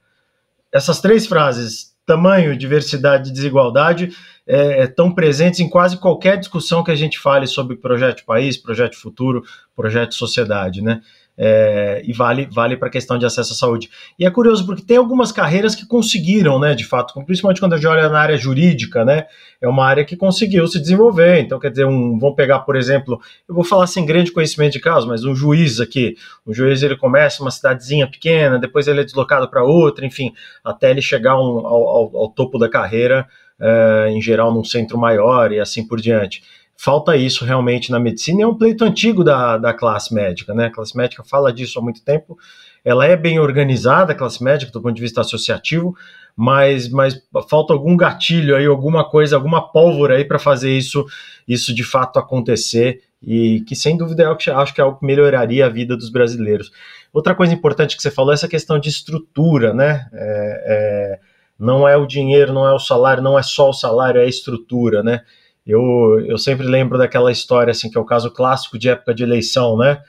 Essas 0.71 1.01
três 1.01 1.25
frases, 1.25 1.95
tamanho, 2.05 2.55
diversidade 2.55 3.29
e 3.29 3.33
desigualdade, 3.33 4.15
é, 4.47 4.83
estão 4.83 5.11
presentes 5.11 5.59
em 5.59 5.69
quase 5.69 5.97
qualquer 5.97 6.37
discussão 6.37 6.83
que 6.83 6.91
a 6.91 6.95
gente 6.95 7.19
fale 7.19 7.45
sobre 7.45 7.75
projeto 7.75 8.25
país, 8.25 8.57
projeto 8.57 8.95
futuro, 8.95 9.43
projeto 9.75 10.09
de 10.09 10.15
sociedade, 10.15 10.81
né? 10.81 11.01
É, 11.41 12.01
e 12.03 12.11
vale, 12.11 12.49
vale 12.51 12.75
para 12.75 12.89
a 12.89 12.91
questão 12.91 13.17
de 13.17 13.25
acesso 13.25 13.53
à 13.53 13.55
saúde. 13.55 13.89
E 14.19 14.25
é 14.25 14.29
curioso 14.29 14.65
porque 14.65 14.83
tem 14.83 14.97
algumas 14.97 15.31
carreiras 15.31 15.73
que 15.73 15.85
conseguiram, 15.85 16.59
né, 16.59 16.75
de 16.75 16.83
fato, 16.83 17.13
principalmente 17.23 17.61
quando 17.61 17.73
a 17.73 17.77
gente 17.77 17.87
olha 17.87 18.09
na 18.09 18.19
área 18.19 18.37
jurídica, 18.37 19.05
né, 19.05 19.25
é 19.61 19.67
uma 19.67 19.85
área 19.85 20.03
que 20.03 20.17
conseguiu 20.17 20.67
se 20.67 20.77
desenvolver. 20.81 21.39
Então, 21.39 21.57
quer 21.57 21.71
dizer, 21.71 21.85
um, 21.85 22.19
vamos 22.19 22.35
pegar, 22.35 22.59
por 22.59 22.75
exemplo, 22.75 23.21
eu 23.47 23.55
vou 23.55 23.63
falar 23.63 23.87
sem 23.87 24.05
grande 24.05 24.33
conhecimento 24.33 24.73
de 24.73 24.81
caso, 24.81 25.07
mas 25.07 25.23
um 25.23 25.33
juiz 25.33 25.79
aqui, 25.79 26.17
um 26.45 26.53
juiz 26.53 26.83
ele 26.83 26.97
começa 26.97 27.41
uma 27.41 27.51
cidadezinha 27.51 28.05
pequena, 28.05 28.59
depois 28.59 28.85
ele 28.89 28.99
é 28.99 29.05
deslocado 29.05 29.49
para 29.49 29.63
outra, 29.63 30.05
enfim, 30.05 30.33
até 30.61 30.91
ele 30.91 31.01
chegar 31.01 31.39
um, 31.39 31.65
ao, 31.65 31.87
ao, 31.87 32.17
ao, 32.17 32.29
topo 32.29 32.59
da 32.59 32.67
carreira, 32.67 33.25
é, 33.61 34.09
em 34.09 34.21
geral 34.21 34.53
num 34.53 34.63
centro 34.63 34.97
maior 34.97 35.53
e 35.53 35.59
assim 35.59 35.85
por 35.87 36.01
diante 36.01 36.41
falta 36.81 37.17
isso 37.17 37.43
realmente 37.43 37.91
na 37.91 37.99
medicina, 37.99 38.43
é 38.43 38.47
um 38.47 38.55
pleito 38.55 38.85
antigo 38.85 39.21
da, 39.21 39.57
da 39.57 39.73
classe 39.73 40.13
médica, 40.13 40.53
né? 40.53 40.67
A 40.67 40.71
classe 40.71 40.95
médica 40.95 41.21
fala 41.25 41.51
disso 41.51 41.77
há 41.77 41.81
muito 41.81 42.01
tempo, 42.01 42.37
ela 42.85 43.05
é 43.05 43.17
bem 43.17 43.37
organizada, 43.37 44.13
a 44.13 44.15
classe 44.15 44.41
médica, 44.41 44.71
do 44.71 44.81
ponto 44.81 44.95
de 44.95 45.01
vista 45.01 45.19
associativo, 45.19 45.93
mas, 46.37 46.87
mas 46.87 47.21
falta 47.49 47.73
algum 47.73 47.97
gatilho 47.97 48.55
aí, 48.55 48.65
alguma 48.65 49.03
coisa, 49.03 49.35
alguma 49.35 49.61
pólvora 49.73 50.15
aí 50.15 50.23
para 50.23 50.39
fazer 50.39 50.71
isso, 50.71 51.05
isso 51.45 51.75
de 51.75 51.83
fato 51.83 52.17
acontecer, 52.17 53.01
e 53.21 53.59
que 53.67 53.75
sem 53.75 53.97
dúvida 53.97 54.23
é 54.23 54.29
o 54.29 54.37
que 54.37 54.49
acho 54.49 54.73
que 54.73 54.79
é 54.79 54.83
algo 54.85 54.99
que 54.99 55.05
melhoraria 55.05 55.65
a 55.65 55.69
vida 55.69 55.97
dos 55.97 56.09
brasileiros. 56.09 56.71
Outra 57.11 57.35
coisa 57.35 57.53
importante 57.53 57.97
que 57.97 58.01
você 58.01 58.09
falou 58.09 58.31
é 58.31 58.35
essa 58.35 58.47
questão 58.47 58.79
de 58.79 58.87
estrutura, 58.87 59.73
né? 59.73 60.07
É, 60.13 60.63
é, 60.65 61.19
não 61.59 61.85
é 61.85 61.97
o 61.97 62.07
dinheiro, 62.07 62.53
não 62.53 62.65
é 62.65 62.73
o 62.73 62.79
salário, 62.79 63.21
não 63.21 63.37
é 63.37 63.43
só 63.43 63.69
o 63.69 63.73
salário, 63.73 64.21
é 64.21 64.23
a 64.23 64.29
estrutura, 64.29 65.03
né? 65.03 65.23
Eu, 65.69 66.19
eu 66.25 66.37
sempre 66.39 66.65
lembro 66.65 66.97
daquela 66.97 67.31
história, 67.31 67.69
assim, 67.69 67.91
que 67.91 67.97
é 67.97 68.01
o 68.01 68.05
caso 68.05 68.31
clássico 68.31 68.79
de 68.79 68.89
época 68.89 69.13
de 69.13 69.21
eleição, 69.21 69.77
né? 69.77 70.01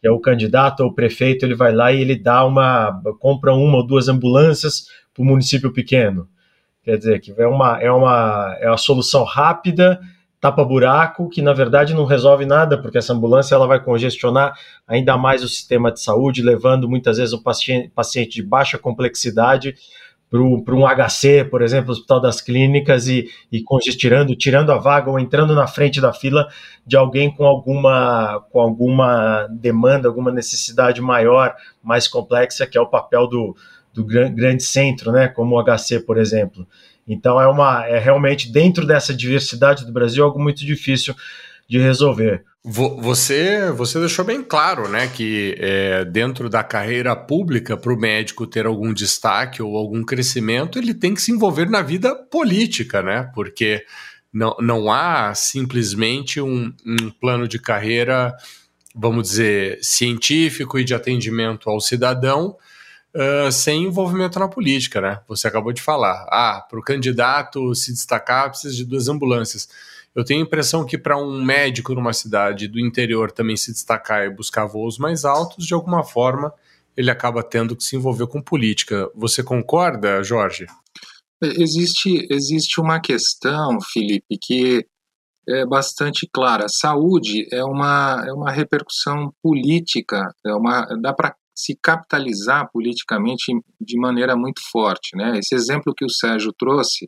Que 0.00 0.08
é 0.08 0.10
o 0.10 0.18
candidato 0.18 0.80
ou 0.80 0.88
o 0.88 0.94
prefeito, 0.94 1.44
ele 1.46 1.54
vai 1.54 1.72
lá 1.72 1.92
e 1.92 2.00
ele 2.00 2.16
dá 2.16 2.44
uma, 2.44 3.00
compra 3.20 3.54
uma 3.54 3.76
ou 3.76 3.86
duas 3.86 4.08
ambulâncias 4.08 4.88
para 5.14 5.22
o 5.22 5.24
município 5.24 5.72
pequeno. 5.72 6.28
Quer 6.82 6.98
dizer, 6.98 7.20
que 7.20 7.32
é 7.38 7.46
uma, 7.46 7.80
é 7.80 7.92
uma, 7.92 8.56
é 8.60 8.68
uma 8.68 8.76
solução 8.76 9.22
rápida, 9.22 10.00
tapa-buraco, 10.40 11.28
que 11.30 11.40
na 11.40 11.52
verdade 11.52 11.94
não 11.94 12.04
resolve 12.04 12.44
nada, 12.44 12.76
porque 12.76 12.98
essa 12.98 13.12
ambulância 13.12 13.54
ela 13.54 13.68
vai 13.68 13.82
congestionar 13.82 14.52
ainda 14.86 15.16
mais 15.16 15.44
o 15.44 15.48
sistema 15.48 15.92
de 15.92 16.00
saúde, 16.00 16.42
levando 16.42 16.88
muitas 16.88 17.18
vezes 17.18 17.32
o 17.32 17.42
paciente, 17.42 17.88
paciente 17.88 18.32
de 18.32 18.42
baixa 18.42 18.76
complexidade 18.76 19.76
para 20.30 20.74
um 20.74 20.84
HC, 20.84 21.44
por 21.48 21.62
exemplo, 21.62 21.92
Hospital 21.92 22.20
das 22.20 22.40
Clínicas, 22.40 23.06
e, 23.06 23.28
e 23.52 23.62
congestionando, 23.62 24.34
tirando 24.34 24.72
a 24.72 24.78
vaga 24.78 25.10
ou 25.10 25.18
entrando 25.18 25.54
na 25.54 25.66
frente 25.66 26.00
da 26.00 26.12
fila 26.12 26.48
de 26.86 26.96
alguém 26.96 27.32
com 27.32 27.46
alguma, 27.46 28.44
com 28.50 28.60
alguma 28.60 29.46
demanda, 29.48 30.08
alguma 30.08 30.32
necessidade 30.32 31.00
maior, 31.00 31.54
mais 31.82 32.08
complexa, 32.08 32.66
que 32.66 32.76
é 32.76 32.80
o 32.80 32.88
papel 32.88 33.28
do, 33.28 33.56
do 33.92 34.04
grande 34.04 34.64
centro, 34.64 35.12
né, 35.12 35.28
como 35.28 35.56
o 35.56 35.64
HC, 35.64 36.00
por 36.00 36.18
exemplo. 36.18 36.66
Então 37.06 37.40
é 37.40 37.46
uma 37.46 37.86
é 37.86 37.98
realmente 37.98 38.50
dentro 38.50 38.86
dessa 38.86 39.14
diversidade 39.14 39.84
do 39.84 39.92
Brasil 39.92 40.24
algo 40.24 40.42
muito 40.42 40.64
difícil 40.64 41.14
de 41.68 41.78
resolver. 41.78 42.44
Você, 42.66 43.70
você 43.72 44.00
deixou 44.00 44.24
bem 44.24 44.42
claro, 44.42 44.88
né, 44.88 45.06
que 45.06 45.54
é, 45.58 46.02
dentro 46.02 46.48
da 46.48 46.64
carreira 46.64 47.14
pública, 47.14 47.76
para 47.76 47.92
o 47.92 47.96
médico 47.96 48.46
ter 48.46 48.64
algum 48.64 48.90
destaque 48.94 49.62
ou 49.62 49.76
algum 49.76 50.02
crescimento, 50.02 50.78
ele 50.78 50.94
tem 50.94 51.12
que 51.12 51.20
se 51.20 51.30
envolver 51.30 51.68
na 51.68 51.82
vida 51.82 52.16
política, 52.16 53.02
né, 53.02 53.30
porque 53.34 53.84
não, 54.32 54.56
não 54.60 54.90
há 54.90 55.34
simplesmente 55.34 56.40
um, 56.40 56.72
um 56.86 57.10
plano 57.20 57.46
de 57.46 57.58
carreira, 57.58 58.34
vamos 58.94 59.28
dizer, 59.28 59.78
científico 59.82 60.78
e 60.78 60.84
de 60.84 60.94
atendimento 60.94 61.68
ao 61.68 61.82
cidadão 61.82 62.56
uh, 63.14 63.52
sem 63.52 63.84
envolvimento 63.84 64.38
na 64.38 64.48
política, 64.48 65.02
né? 65.02 65.20
Você 65.28 65.46
acabou 65.46 65.72
de 65.72 65.82
falar. 65.82 66.26
Ah, 66.30 66.66
para 66.68 66.78
o 66.78 66.82
candidato 66.82 67.74
se 67.74 67.92
destacar, 67.92 68.48
precisa 68.48 68.74
de 68.74 68.84
duas 68.84 69.06
ambulâncias 69.06 69.68
eu 70.14 70.24
tenho 70.24 70.40
a 70.40 70.46
impressão 70.46 70.86
que 70.86 70.96
para 70.96 71.16
um 71.16 71.42
médico 71.42 71.94
numa 71.94 72.12
cidade 72.12 72.68
do 72.68 72.78
interior 72.78 73.32
também 73.32 73.56
se 73.56 73.72
destacar 73.72 74.24
e 74.24 74.30
buscar 74.30 74.66
voos 74.66 74.98
mais 74.98 75.24
altos, 75.24 75.66
de 75.66 75.74
alguma 75.74 76.04
forma 76.04 76.52
ele 76.96 77.10
acaba 77.10 77.42
tendo 77.42 77.76
que 77.76 77.82
se 77.82 77.96
envolver 77.96 78.28
com 78.28 78.40
política. 78.40 79.10
Você 79.14 79.42
concorda, 79.42 80.22
Jorge? 80.22 80.66
Existe, 81.42 82.26
existe 82.30 82.80
uma 82.80 83.00
questão, 83.00 83.78
Felipe, 83.92 84.38
que 84.40 84.86
é 85.48 85.66
bastante 85.66 86.28
clara. 86.32 86.66
Saúde 86.68 87.46
é 87.52 87.64
uma, 87.64 88.24
é 88.26 88.32
uma 88.32 88.50
repercussão 88.50 89.32
política, 89.42 90.32
é 90.46 90.54
uma, 90.54 90.86
dá 91.00 91.12
para 91.12 91.34
se 91.56 91.76
capitalizar 91.82 92.68
politicamente 92.72 93.52
de 93.80 93.98
maneira 93.98 94.36
muito 94.36 94.60
forte. 94.70 95.16
Né? 95.16 95.38
Esse 95.38 95.54
exemplo 95.54 95.94
que 95.94 96.04
o 96.04 96.10
Sérgio 96.10 96.52
trouxe 96.56 97.06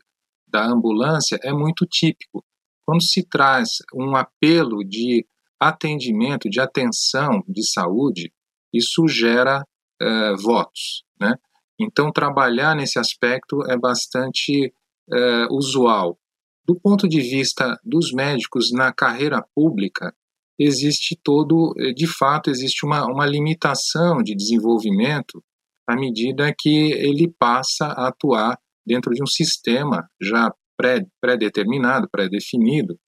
da 0.48 0.64
ambulância 0.66 1.38
é 1.42 1.52
muito 1.52 1.86
típico. 1.86 2.44
Quando 2.86 3.02
se 3.02 3.26
traz 3.28 3.78
um 3.92 4.14
apelo 4.14 4.84
de 4.84 5.26
atendimento, 5.60 6.48
de 6.48 6.60
atenção 6.60 7.42
de 7.48 7.66
saúde, 7.68 8.32
isso 8.72 9.08
gera 9.08 9.64
é, 10.00 10.36
votos. 10.36 11.04
Né? 11.20 11.34
Então, 11.80 12.12
trabalhar 12.12 12.76
nesse 12.76 12.98
aspecto 12.98 13.62
é 13.68 13.76
bastante 13.76 14.72
é, 15.12 15.46
usual. 15.50 16.18
Do 16.64 16.78
ponto 16.78 17.08
de 17.08 17.20
vista 17.20 17.78
dos 17.84 18.12
médicos 18.12 18.70
na 18.72 18.92
carreira 18.92 19.44
pública, 19.54 20.14
existe 20.58 21.18
todo, 21.22 21.74
de 21.94 22.06
fato, 22.06 22.50
existe 22.50 22.84
uma, 22.84 23.04
uma 23.06 23.26
limitação 23.26 24.22
de 24.22 24.34
desenvolvimento 24.34 25.42
à 25.86 25.94
medida 25.94 26.52
que 26.58 26.92
ele 26.92 27.32
passa 27.38 27.86
a 27.86 28.08
atuar 28.08 28.58
dentro 28.84 29.12
de 29.12 29.22
um 29.22 29.26
sistema 29.26 30.08
já 30.20 30.52
pré-determinado, 30.76 32.08
pré 32.10 32.24
pré-definido, 32.24 32.98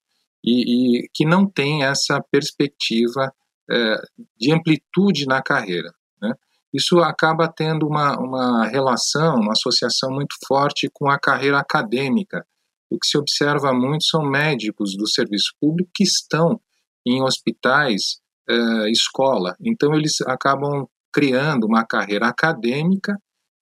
e, 0.43 1.03
e, 1.03 1.09
que 1.13 1.25
não 1.25 1.45
tem 1.45 1.83
essa 1.83 2.21
perspectiva 2.31 3.31
é, 3.69 3.95
de 4.37 4.53
amplitude 4.53 5.25
na 5.25 5.41
carreira. 5.41 5.91
Né? 6.21 6.33
Isso 6.73 6.99
acaba 6.99 7.47
tendo 7.47 7.87
uma, 7.87 8.17
uma 8.17 8.67
relação, 8.67 9.35
uma 9.35 9.53
associação 9.53 10.11
muito 10.11 10.35
forte 10.47 10.89
com 10.93 11.09
a 11.09 11.19
carreira 11.19 11.59
acadêmica. 11.59 12.45
O 12.89 12.97
que 12.97 13.07
se 13.07 13.17
observa 13.17 13.73
muito 13.73 14.03
são 14.05 14.23
médicos 14.23 14.95
do 14.97 15.07
serviço 15.07 15.53
público 15.59 15.91
que 15.93 16.03
estão 16.03 16.59
em 17.05 17.21
hospitais, 17.21 18.19
é, 18.49 18.89
escola. 18.89 19.55
Então, 19.61 19.93
eles 19.93 20.21
acabam 20.21 20.87
criando 21.13 21.65
uma 21.65 21.85
carreira 21.85 22.27
acadêmica, 22.27 23.15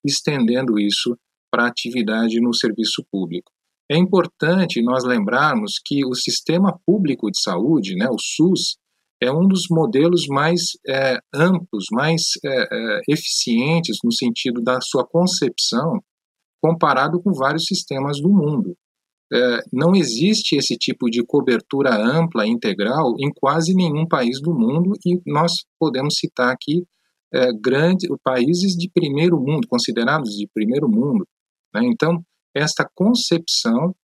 estendendo 0.05 0.79
isso 0.79 1.17
para 1.51 1.67
atividade 1.67 2.39
no 2.39 2.53
serviço 2.53 3.05
público. 3.11 3.51
É 3.89 3.97
importante 3.97 4.81
nós 4.81 5.03
lembrarmos 5.05 5.73
que 5.85 6.05
o 6.05 6.13
sistema 6.13 6.77
público 6.85 7.31
de 7.31 7.41
saúde, 7.41 7.95
né, 7.95 8.07
o 8.09 8.17
SUS, 8.19 8.77
é 9.21 9.31
um 9.31 9.47
dos 9.47 9.63
modelos 9.69 10.27
mais 10.27 10.61
é, 10.87 11.17
amplos, 11.33 11.85
mais 11.91 12.21
é, 12.45 12.49
é, 12.49 13.01
eficientes 13.09 13.97
no 14.03 14.11
sentido 14.11 14.61
da 14.61 14.79
sua 14.81 15.07
concepção, 15.07 15.99
comparado 16.61 17.21
com 17.21 17.31
vários 17.33 17.65
sistemas 17.65 18.21
do 18.21 18.29
mundo. 18.29 18.75
É, 19.33 19.59
não 19.73 19.95
existe 19.95 20.55
esse 20.55 20.75
tipo 20.77 21.09
de 21.09 21.23
cobertura 21.25 21.95
ampla, 21.95 22.47
integral, 22.47 23.13
em 23.19 23.31
quase 23.33 23.73
nenhum 23.73 24.07
país 24.07 24.39
do 24.41 24.53
mundo, 24.53 24.93
e 25.05 25.19
nós 25.25 25.53
podemos 25.79 26.15
citar 26.15 26.53
aqui 26.53 26.83
é, 27.33 27.51
grandes 27.53 28.07
países 28.23 28.73
de 28.73 28.89
primeiro 28.89 29.37
mundo, 29.37 29.67
considerados 29.67 30.31
de 30.31 30.47
primeiro 30.53 30.87
mundo. 30.87 31.27
Né? 31.73 31.81
Então, 31.85 32.23
esta 32.57 32.89
concepção 32.95 33.95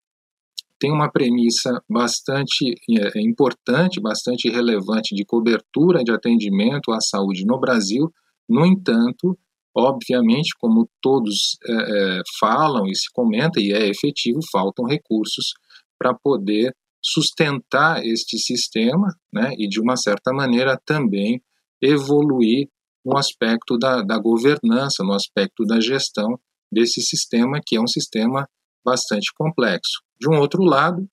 tem 0.80 0.92
uma 0.92 1.12
premissa 1.12 1.82
bastante 1.90 2.76
é, 2.90 3.22
importante, 3.22 4.02
bastante 4.02 4.50
relevante 4.50 5.16
de 5.16 5.24
cobertura 5.26 6.04
de 6.04 6.12
atendimento 6.12 6.92
à 6.92 7.00
saúde 7.00 7.46
no 7.46 7.60
Brasil. 7.60 8.12
No 8.50 8.66
entanto, 8.66 9.38
Obviamente, 9.76 10.54
como 10.60 10.88
todos 11.02 11.58
é, 11.68 11.74
é, 11.74 12.22
falam 12.40 12.86
e 12.86 12.96
se 12.96 13.12
comenta, 13.12 13.60
e 13.60 13.72
é 13.72 13.88
efetivo, 13.88 14.40
faltam 14.52 14.86
recursos 14.86 15.54
para 15.98 16.14
poder 16.14 16.76
sustentar 17.02 18.06
este 18.06 18.38
sistema 18.38 19.08
né, 19.34 19.54
e, 19.58 19.68
de 19.68 19.82
uma 19.82 19.98
certa 19.98 20.32
maneira, 20.32 20.80
também 20.86 21.42
evoluir 21.82 22.70
no 23.04 23.18
aspecto 23.18 23.78
da, 23.78 24.04
da 24.04 24.18
governança, 24.20 25.04
no 25.04 25.14
aspecto 25.14 25.66
da 25.66 25.82
gestão 25.82 26.40
desse 26.74 27.02
sistema, 27.02 27.60
que 27.66 27.76
é 27.76 27.82
um 27.82 27.88
sistema 27.88 28.48
bastante 28.84 29.32
complexo. 29.36 30.02
De 30.20 30.30
um 30.30 30.40
outro 30.40 30.64
lado, 30.64 31.08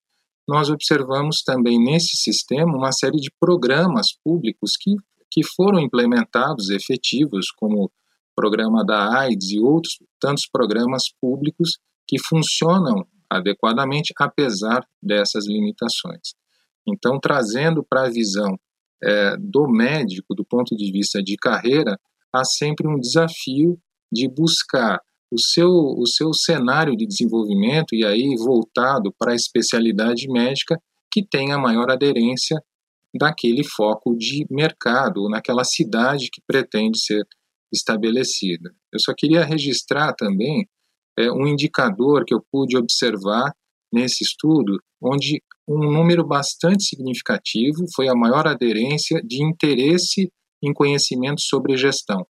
nós 0.49 0.69
observamos 0.69 1.43
também 1.43 1.79
nesse 1.79 2.17
sistema 2.17 2.77
uma 2.77 2.93
série 2.93 3.19
de 3.19 3.31
programas 3.39 4.09
públicos 4.25 4.73
que, 4.81 4.95
que 5.31 5.45
foram 5.45 5.79
implementados, 5.79 6.71
efetivos, 6.71 7.51
como 7.57 7.91
programa 8.35 8.85
da 8.85 9.21
AIDS 9.21 9.51
e 9.51 9.61
outros 9.61 9.99
tantos 10.19 10.49
programas 10.51 11.05
públicos 11.21 11.79
que 12.09 12.19
funcionam 12.19 13.07
adequadamente, 13.29 14.13
apesar 14.19 14.85
dessas 15.01 15.47
limitações. 15.47 16.35
Então, 16.89 17.21
trazendo 17.21 17.85
para 17.89 18.07
a 18.07 18.11
visão 18.11 18.59
é, 19.03 19.37
do 19.39 19.69
médico, 19.69 20.35
do 20.35 20.45
ponto 20.45 20.77
de 20.77 20.91
vista 20.91 21.23
de 21.23 21.37
carreira, 21.37 21.97
há 22.33 22.45
sempre 22.45 22.89
um 22.89 22.99
desafio 22.99 23.79
de 24.11 24.29
buscar 24.29 24.99
o 25.31 25.39
seu, 25.39 25.71
o 25.71 26.07
seu 26.07 26.33
cenário 26.33 26.97
de 26.97 27.07
desenvolvimento, 27.07 27.95
e 27.95 28.05
aí 28.05 28.35
voltado 28.37 29.15
para 29.19 29.33
a 29.33 29.37
especialidade 29.37 30.29
médica, 30.29 30.77
que 31.13 31.25
tenha 31.25 31.59
maior 31.59 31.91
aderência 31.91 32.61
daquele 33.15 33.65
foco 33.65 34.17
de 34.17 34.47
mercado, 34.51 35.29
naquela 35.29 35.65
cidade 35.65 36.31
que 36.33 36.41
pretende 36.47 36.99
ser 36.99 37.27
estabelecida. 37.73 38.71
Eu 38.93 39.01
só 39.01 39.13
queria 39.17 39.45
registrar 39.45 40.13
também 40.15 40.67
é, 41.19 41.31
um 41.31 41.47
indicador 41.47 42.25
que 42.25 42.35
eu 42.35 42.45
pude 42.51 42.77
observar 42.77 43.53
nesse 43.93 44.23
estudo, 44.25 44.79
onde 45.03 45.43
um 45.69 45.79
número 45.79 46.27
bastante 46.27 46.85
significativo 46.85 47.85
foi 47.95 48.09
a 48.09 48.15
maior 48.15 48.47
aderência 48.47 49.21
de 49.23 49.43
interesse 49.43 50.31
em 50.63 50.73
conhecimento 50.73 51.41
sobre 51.41 51.77
gestão. 51.77 52.27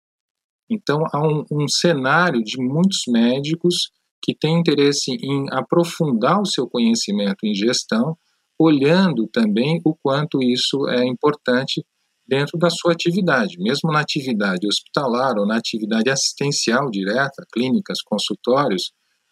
Então, 0.69 0.99
há 1.13 1.21
um, 1.21 1.45
um 1.51 1.69
cenário 1.69 2.43
de 2.43 2.61
muitos 2.61 3.01
médicos 3.09 3.91
que 4.23 4.35
têm 4.35 4.59
interesse 4.59 5.13
em 5.13 5.47
aprofundar 5.53 6.41
o 6.41 6.47
seu 6.47 6.69
conhecimento 6.69 7.45
em 7.45 7.55
gestão, 7.55 8.17
olhando 8.59 9.29
também 9.29 9.81
o 9.85 9.95
quanto 9.95 10.43
isso 10.43 10.89
é 10.89 11.07
importante 11.07 11.85
dentro 12.27 12.59
da 12.59 12.69
sua 12.69 12.93
atividade, 12.93 13.57
mesmo 13.59 13.93
na 13.93 14.01
atividade 14.01 14.67
hospitalar 14.67 15.39
ou 15.39 15.47
na 15.47 15.57
atividade 15.57 16.11
assistencial 16.11 16.91
direta, 16.91 17.47
clínicas, 17.53 17.99
consultórios, 18.03 18.91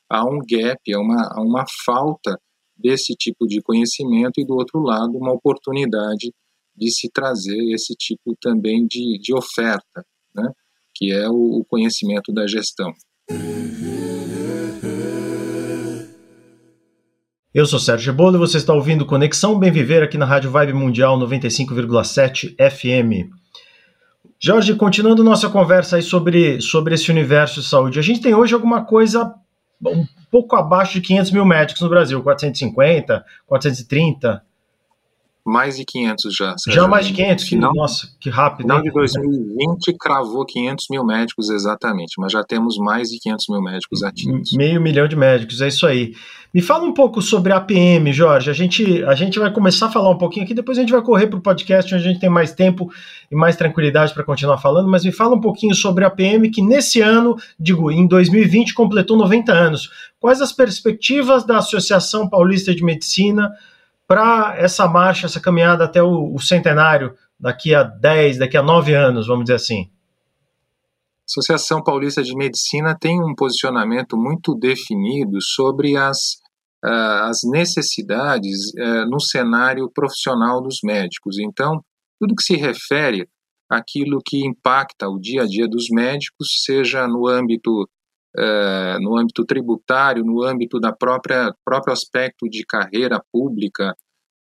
há 0.09 0.25
um 0.25 0.39
gap, 0.49 0.79
há 0.95 1.01
uma, 1.01 1.29
há 1.33 1.41
uma 1.41 1.65
falta 1.85 2.39
desse 2.77 3.15
tipo 3.15 3.47
de 3.47 3.61
conhecimento 3.63 4.39
e, 4.39 4.47
do 4.47 4.55
outro 4.55 4.81
lado, 4.81 5.17
uma 5.17 5.33
oportunidade 5.33 6.33
de 6.77 6.91
se 6.91 7.11
trazer 7.11 7.73
esse 7.73 7.95
tipo 7.95 8.37
também 8.41 8.87
de, 8.87 9.19
de 9.21 9.35
oferta, 9.35 10.05
né? 10.35 10.51
Que 10.95 11.13
é 11.13 11.29
o, 11.29 11.65
conhecimento 11.69 12.33
da 12.33 12.47
gestão. 12.47 12.93
Eu 17.53 17.67
sou 17.67 17.79
Sérgio 17.79 18.13
Rebolo 18.13 18.37
e 18.37 18.39
você 18.39 18.57
está 18.57 18.73
ouvindo 18.73 19.07
Conexão 19.07 19.59
Bem 19.59 19.71
Viver 19.71 20.03
aqui 20.03 20.19
na 20.19 20.27
Rádio 20.27 20.51
Vibe 20.51 20.73
Mundial 20.73 21.19
95,7 21.19 22.55
FM. 22.59 23.31
Jorge, 24.41 24.75
continuando 24.75 25.25
nossa 25.25 25.49
conversa 25.49 25.97
aí 25.97 26.03
sobre, 26.03 26.61
sobre 26.61 26.95
esse 26.95 27.11
universo 27.11 27.61
de 27.61 27.69
saúde, 27.69 27.99
a 27.99 28.03
gente 28.03 28.21
tem 28.21 28.35
hoje 28.35 28.55
alguma 28.55 28.85
coisa 28.85 29.35
um 29.87 30.07
pouco 30.31 30.57
abaixo 30.57 30.95
de 30.95 31.01
500 31.01 31.31
mil 31.33 31.45
médicos 31.45 31.83
no 31.83 31.89
Brasil, 31.89 32.23
450, 32.23 33.25
430. 33.47 34.43
Mais 35.47 35.77
de 35.77 35.85
500 35.85 36.35
já. 36.35 36.55
Já 36.69 36.89
mais 36.89 37.07
de 37.07 37.13
500? 37.13 37.45
Final, 37.47 37.75
nossa, 37.75 38.09
que 38.19 38.31
rápido. 38.31 38.63
Final 38.63 38.81
de 38.81 38.91
2020 38.91 39.95
cravou 39.99 40.47
500 40.47 40.87
mil 40.91 41.05
médicos 41.05 41.51
exatamente, 41.51 42.15
mas 42.19 42.33
já 42.33 42.43
temos 42.43 42.79
mais 42.79 43.11
de 43.11 43.19
500 43.19 43.47
mil 43.51 43.61
médicos 43.61 44.03
ativos. 44.03 44.53
Meio 44.53 44.81
milhão 44.81 45.07
de 45.07 45.15
médicos, 45.15 45.61
é 45.61 45.69
isso 45.69 45.87
aí. 45.87 46.15
Me 46.55 46.63
fala 46.63 46.85
um 46.85 46.95
pouco 46.95 47.21
sobre 47.21 47.53
a 47.53 47.57
APM, 47.57 48.11
Jorge. 48.13 48.49
A 48.49 48.55
gente, 48.55 49.05
a 49.05 49.15
gente 49.15 49.39
vai 49.39 49.53
começar 49.53 49.87
a 49.87 49.91
falar 49.91 50.09
um 50.09 50.17
pouquinho 50.17 50.45
aqui, 50.45 50.55
depois 50.55 50.79
a 50.79 50.81
gente 50.81 50.93
vai 50.93 51.03
correr 51.03 51.27
para 51.27 51.39
o 51.39 51.43
podcast, 51.43 51.95
onde 51.95 52.05
a 52.05 52.07
gente 52.07 52.21
tem 52.21 52.31
mais 52.31 52.53
tempo 52.53 52.91
e 53.31 53.35
mais 53.35 53.57
tranquilidade 53.57 54.15
para 54.15 54.23
continuar 54.23 54.59
falando, 54.59 54.89
mas 54.89 55.05
me 55.05 55.13
fala 55.13 55.35
um 55.35 55.41
pouquinho 55.41 55.75
sobre 55.75 56.05
a 56.05 56.07
APM, 56.07 56.49
que 56.51 56.63
nesse 56.63 57.03
ano, 57.03 57.37
digo, 57.59 57.91
em 57.91 58.07
2020, 58.07 58.73
completou 58.73 59.17
90 59.17 59.53
anos. 59.53 59.91
Quais 60.19 60.41
as 60.41 60.53
perspectivas 60.53 61.45
da 61.45 61.59
Associação 61.59 62.31
Paulista 62.31 62.75
de 62.75 62.83
Medicina 62.83 63.51
para 64.07 64.55
essa 64.59 64.87
marcha, 64.87 65.27
essa 65.27 65.41
caminhada 65.41 65.85
até 65.85 66.03
o, 66.03 66.35
o, 66.35 66.41
centenário 66.41 67.15
daqui 67.39 67.75
a 67.75 67.83
10, 67.83 68.39
daqui 68.39 68.57
a 68.57 68.63
9 68.63 68.95
anos, 68.95 69.27
vamos 69.27 69.45
dizer 69.45 69.57
assim? 69.57 69.83
A 69.83 71.25
Associação 71.27 71.83
Paulista 71.83 72.23
de 72.23 72.37
Medicina 72.37 72.97
tem 72.99 73.19
um 73.23 73.35
posicionamento 73.35 74.17
muito 74.17 74.55
definido 74.55 75.41
sobre 75.41 75.97
as, 75.97 76.35
uh, 76.85 77.29
as 77.29 77.41
necessidades 77.45 78.73
uh, 78.75 79.09
no 79.09 79.19
cenário 79.19 79.91
profissional 79.91 80.63
dos 80.63 80.79
médicos. 80.85 81.39
Então, 81.39 81.83
tudo 82.21 82.35
que 82.35 82.43
se 82.43 82.57
refere 82.57 83.27
àquilo 83.71 84.21
que 84.25 84.47
impacta 84.47 85.09
o 85.09 85.19
dia 85.19 85.43
a 85.43 85.47
dia 85.47 85.67
dos 85.67 85.87
médicos, 85.91 86.63
seja 86.63 87.09
no 87.09 87.27
âmbito 87.27 87.89
uh, 88.37 89.01
no 89.01 89.17
âmbito 89.17 89.45
tributário, 89.45 90.25
no 90.25 90.43
âmbito 90.43 90.79
da 90.81 90.93
própria 90.93 91.55
próprio 91.65 91.93
aspecto 91.93 92.49
de 92.49 92.65
carreira 92.65 93.23
pública 93.33 93.95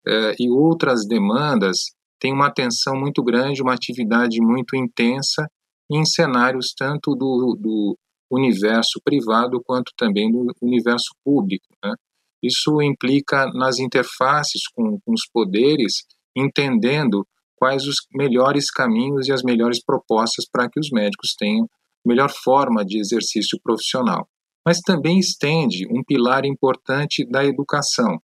uh, 0.06 0.34
e 0.38 0.50
outras 0.50 1.06
demandas, 1.06 1.94
tem 2.18 2.32
uma 2.32 2.46
atenção 2.46 2.96
muito 2.96 3.22
grande, 3.22 3.62
uma 3.62 3.74
atividade 3.74 4.40
muito 4.40 4.76
intensa 4.76 5.48
em 5.90 6.04
cenários 6.04 6.72
tanto 6.76 7.14
do, 7.14 7.56
do 7.60 7.98
universo 8.30 9.00
privado 9.04 9.62
quanto 9.64 9.92
também 9.96 10.30
do 10.30 10.46
universo 10.62 11.14
público. 11.24 11.66
Né? 11.84 11.94
Isso 12.42 12.80
implica 12.82 13.46
nas 13.52 13.78
interfaces 13.78 14.62
com, 14.74 14.98
com 15.00 15.12
os 15.12 15.26
poderes, 15.32 16.04
entendendo 16.36 17.26
quais 17.56 17.86
os 17.86 17.96
melhores 18.12 18.70
caminhos 18.70 19.28
e 19.28 19.32
as 19.32 19.42
melhores 19.42 19.82
propostas 19.82 20.46
para 20.50 20.68
que 20.68 20.80
os 20.80 20.90
médicos 20.90 21.34
tenham 21.38 21.68
melhor 22.06 22.30
forma 22.30 22.84
de 22.84 22.98
exercício 22.98 23.58
profissional. 23.62 24.28
Mas 24.66 24.80
também 24.80 25.18
estende 25.18 25.86
um 25.86 26.02
pilar 26.02 26.44
importante 26.44 27.24
da 27.28 27.44
educação. 27.44 28.18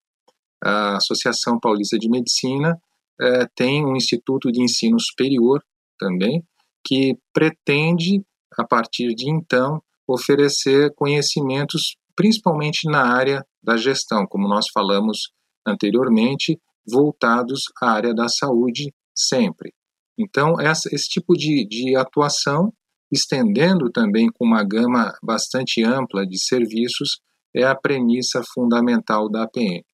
A 0.62 0.96
Associação 0.96 1.58
Paulista 1.58 1.98
de 1.98 2.08
Medicina 2.08 2.78
eh, 3.20 3.46
tem 3.54 3.84
um 3.84 3.96
instituto 3.96 4.50
de 4.50 4.62
ensino 4.62 4.98
superior 4.98 5.62
também, 5.98 6.42
que 6.86 7.18
pretende, 7.32 8.24
a 8.58 8.66
partir 8.66 9.14
de 9.14 9.30
então, 9.30 9.82
oferecer 10.08 10.92
conhecimentos, 10.94 11.96
principalmente 12.16 12.88
na 12.88 13.14
área 13.14 13.44
da 13.62 13.76
gestão, 13.76 14.26
como 14.26 14.48
nós 14.48 14.66
falamos 14.72 15.30
anteriormente, 15.66 16.58
voltados 16.90 17.64
à 17.82 17.90
área 17.90 18.14
da 18.14 18.28
saúde 18.28 18.92
sempre. 19.14 19.72
Então, 20.18 20.60
essa, 20.60 20.88
esse 20.92 21.08
tipo 21.08 21.34
de, 21.34 21.66
de 21.66 21.96
atuação 21.96 22.72
estendendo 23.10 23.90
também 23.90 24.28
com 24.28 24.44
uma 24.44 24.62
gama 24.62 25.12
bastante 25.22 25.82
ampla 25.82 26.26
de 26.26 26.38
serviços, 26.38 27.20
é 27.54 27.64
a 27.64 27.74
premissa 27.74 28.42
fundamental 28.54 29.28
da 29.28 29.42
APM. 29.44 29.84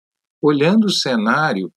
Olhando 0.43 0.87
o 0.87 0.93
cenário 0.93 1.73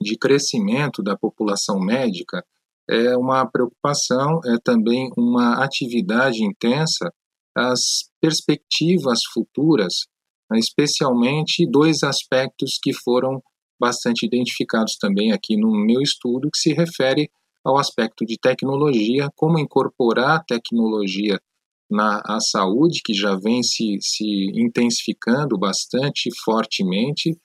de 0.00 0.16
crescimento 0.16 1.02
da 1.02 1.16
população 1.16 1.78
médica, 1.78 2.44
é 2.88 3.16
uma 3.16 3.46
preocupação, 3.46 4.40
é 4.44 4.56
também 4.62 5.10
uma 5.16 5.64
atividade 5.64 6.44
intensa 6.44 7.12
as 7.56 8.10
perspectivas 8.20 9.20
futuras, 9.32 10.06
especialmente 10.52 11.68
dois 11.68 12.02
aspectos 12.02 12.78
que 12.80 12.92
foram 12.92 13.42
bastante 13.80 14.26
identificados 14.26 14.96
também 14.98 15.32
aqui 15.32 15.56
no 15.56 15.70
meu 15.70 16.02
estudo, 16.02 16.50
que 16.50 16.58
se 16.58 16.74
refere 16.74 17.30
ao 17.66 17.78
aspecto 17.78 18.24
de 18.24 18.38
tecnologia, 18.38 19.28
como 19.34 19.58
incorporar 19.58 20.44
tecnologia 20.44 21.40
na 21.90 22.22
a 22.24 22.38
saúde, 22.40 23.00
que 23.04 23.12
já 23.12 23.34
vem 23.34 23.60
se, 23.62 23.98
se 24.00 24.24
intensificando 24.54 25.58
bastante 25.58 26.30
fortemente, 26.44 27.36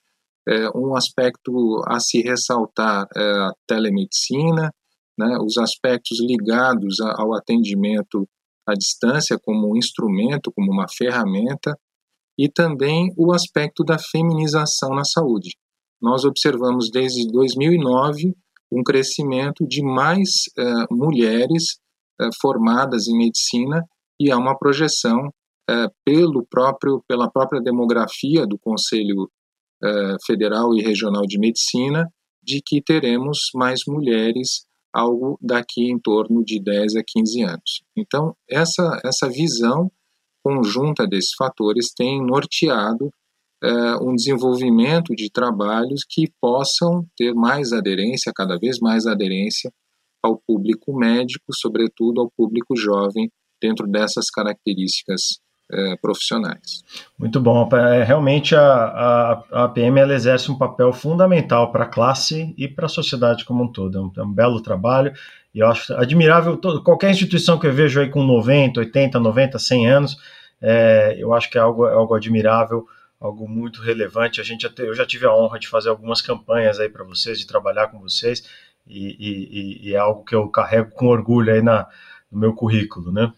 é, 0.48 0.68
um 0.76 0.96
aspecto 0.96 1.80
a 1.86 1.98
se 1.98 2.20
ressaltar 2.20 3.06
é 3.16 3.20
a 3.20 3.52
telemedicina, 3.66 4.72
né, 5.18 5.38
os 5.44 5.58
aspectos 5.58 6.20
ligados 6.20 7.00
ao 7.00 7.34
atendimento 7.34 8.28
à 8.66 8.74
distância 8.74 9.38
como 9.42 9.72
um 9.72 9.76
instrumento, 9.76 10.52
como 10.54 10.72
uma 10.72 10.86
ferramenta, 10.88 11.76
e 12.38 12.48
também 12.48 13.12
o 13.16 13.32
aspecto 13.32 13.84
da 13.84 13.98
feminização 13.98 14.90
na 14.90 15.04
saúde. 15.04 15.56
Nós 16.00 16.24
observamos 16.24 16.90
desde 16.90 17.26
2009 17.30 18.34
um 18.72 18.82
crescimento 18.82 19.66
de 19.66 19.82
mais 19.82 20.44
uh, 20.58 20.94
mulheres 20.94 21.78
uh, 22.20 22.30
formadas 22.40 23.06
em 23.06 23.16
medicina 23.16 23.84
e 24.18 24.30
há 24.30 24.38
uma 24.38 24.56
projeção 24.56 25.32
é, 25.68 25.86
pelo 26.04 26.44
próprio, 26.44 27.02
pela 27.08 27.30
própria 27.30 27.60
demografia 27.60 28.46
do 28.46 28.58
Conselho 28.58 29.30
Federal 30.24 30.74
e 30.74 30.82
Regional 30.82 31.22
de 31.22 31.38
Medicina 31.38 32.08
de 32.42 32.60
que 32.64 32.82
teremos 32.82 33.50
mais 33.54 33.80
mulheres 33.86 34.64
algo 34.92 35.38
daqui 35.40 35.90
em 35.90 35.98
torno 35.98 36.44
de 36.44 36.60
10 36.60 36.96
a 36.96 37.02
15 37.06 37.42
anos. 37.42 37.82
Então, 37.96 38.36
essa, 38.48 39.00
essa 39.04 39.28
visão 39.28 39.90
conjunta 40.44 41.06
desses 41.06 41.34
fatores 41.34 41.92
tem 41.94 42.20
norteado 42.24 43.10
é, 43.62 43.96
um 44.02 44.14
desenvolvimento 44.14 45.14
de 45.14 45.30
trabalhos 45.30 46.00
que 46.08 46.24
possam 46.40 47.06
ter 47.16 47.32
mais 47.32 47.72
aderência, 47.72 48.32
cada 48.34 48.58
vez 48.58 48.78
mais 48.80 49.06
aderência 49.06 49.70
ao 50.22 50.40
público 50.46 50.96
médico, 50.96 51.46
sobretudo 51.54 52.20
ao 52.20 52.30
público 52.36 52.76
jovem, 52.76 53.30
dentro 53.60 53.86
dessas 53.86 54.28
características 54.30 55.40
é, 55.70 55.96
profissionais. 55.96 56.82
Muito 57.18 57.40
bom. 57.40 57.68
É, 57.72 58.02
realmente 58.02 58.54
a, 58.54 58.62
a, 58.62 59.64
a 59.64 59.72
ela 59.76 60.14
exerce 60.14 60.50
um 60.50 60.58
papel 60.58 60.92
fundamental 60.92 61.72
para 61.72 61.84
a 61.84 61.88
classe 61.88 62.54
e 62.58 62.68
para 62.68 62.86
a 62.86 62.88
sociedade 62.88 63.44
como 63.44 63.64
um 63.64 63.72
todo. 63.72 63.96
É 63.96 64.00
um, 64.00 64.12
é 64.18 64.22
um, 64.22 64.32
belo 64.32 64.60
trabalho 64.60 65.12
e 65.54 65.60
eu 65.60 65.68
acho 65.68 65.94
admirável 65.94 66.56
todo, 66.56 66.82
qualquer 66.82 67.10
instituição 67.10 67.58
que 67.58 67.66
eu 67.66 67.72
vejo 67.72 68.00
aí 68.00 68.10
com 68.10 68.22
90, 68.22 68.80
80, 68.80 69.18
90, 69.18 69.58
100 69.58 69.90
anos, 69.90 70.16
é, 70.60 71.16
eu 71.18 71.32
acho 71.32 71.50
que 71.50 71.58
é 71.58 71.60
algo, 71.60 71.86
é 71.86 71.94
algo 71.94 72.14
admirável 72.14 72.86
algo 73.22 73.48
muito 73.48 73.80
relevante. 73.80 74.40
A 74.40 74.44
gente 74.44 74.68
eu 74.78 74.94
já 74.94 75.06
tive 75.06 75.26
a 75.26 75.34
honra 75.34 75.58
de 75.58 75.68
fazer 75.68 75.88
algumas 75.88 76.20
campanhas 76.20 76.80
aí 76.80 76.88
para 76.88 77.04
vocês, 77.04 77.38
de 77.38 77.46
trabalhar 77.46 77.88
com 77.88 78.00
vocês, 78.00 78.42
e, 78.86 79.16
e, 79.18 79.88
e, 79.88 79.94
é 79.94 79.98
algo 79.98 80.24
que 80.24 80.34
eu 80.34 80.48
carrego 80.48 80.90
com 80.90 81.06
orgulho 81.06 81.52
aí 81.52 81.62
na, 81.62 81.86
no 82.30 82.40
meu 82.40 82.52
currículo, 82.52 83.12
né? 83.12 83.32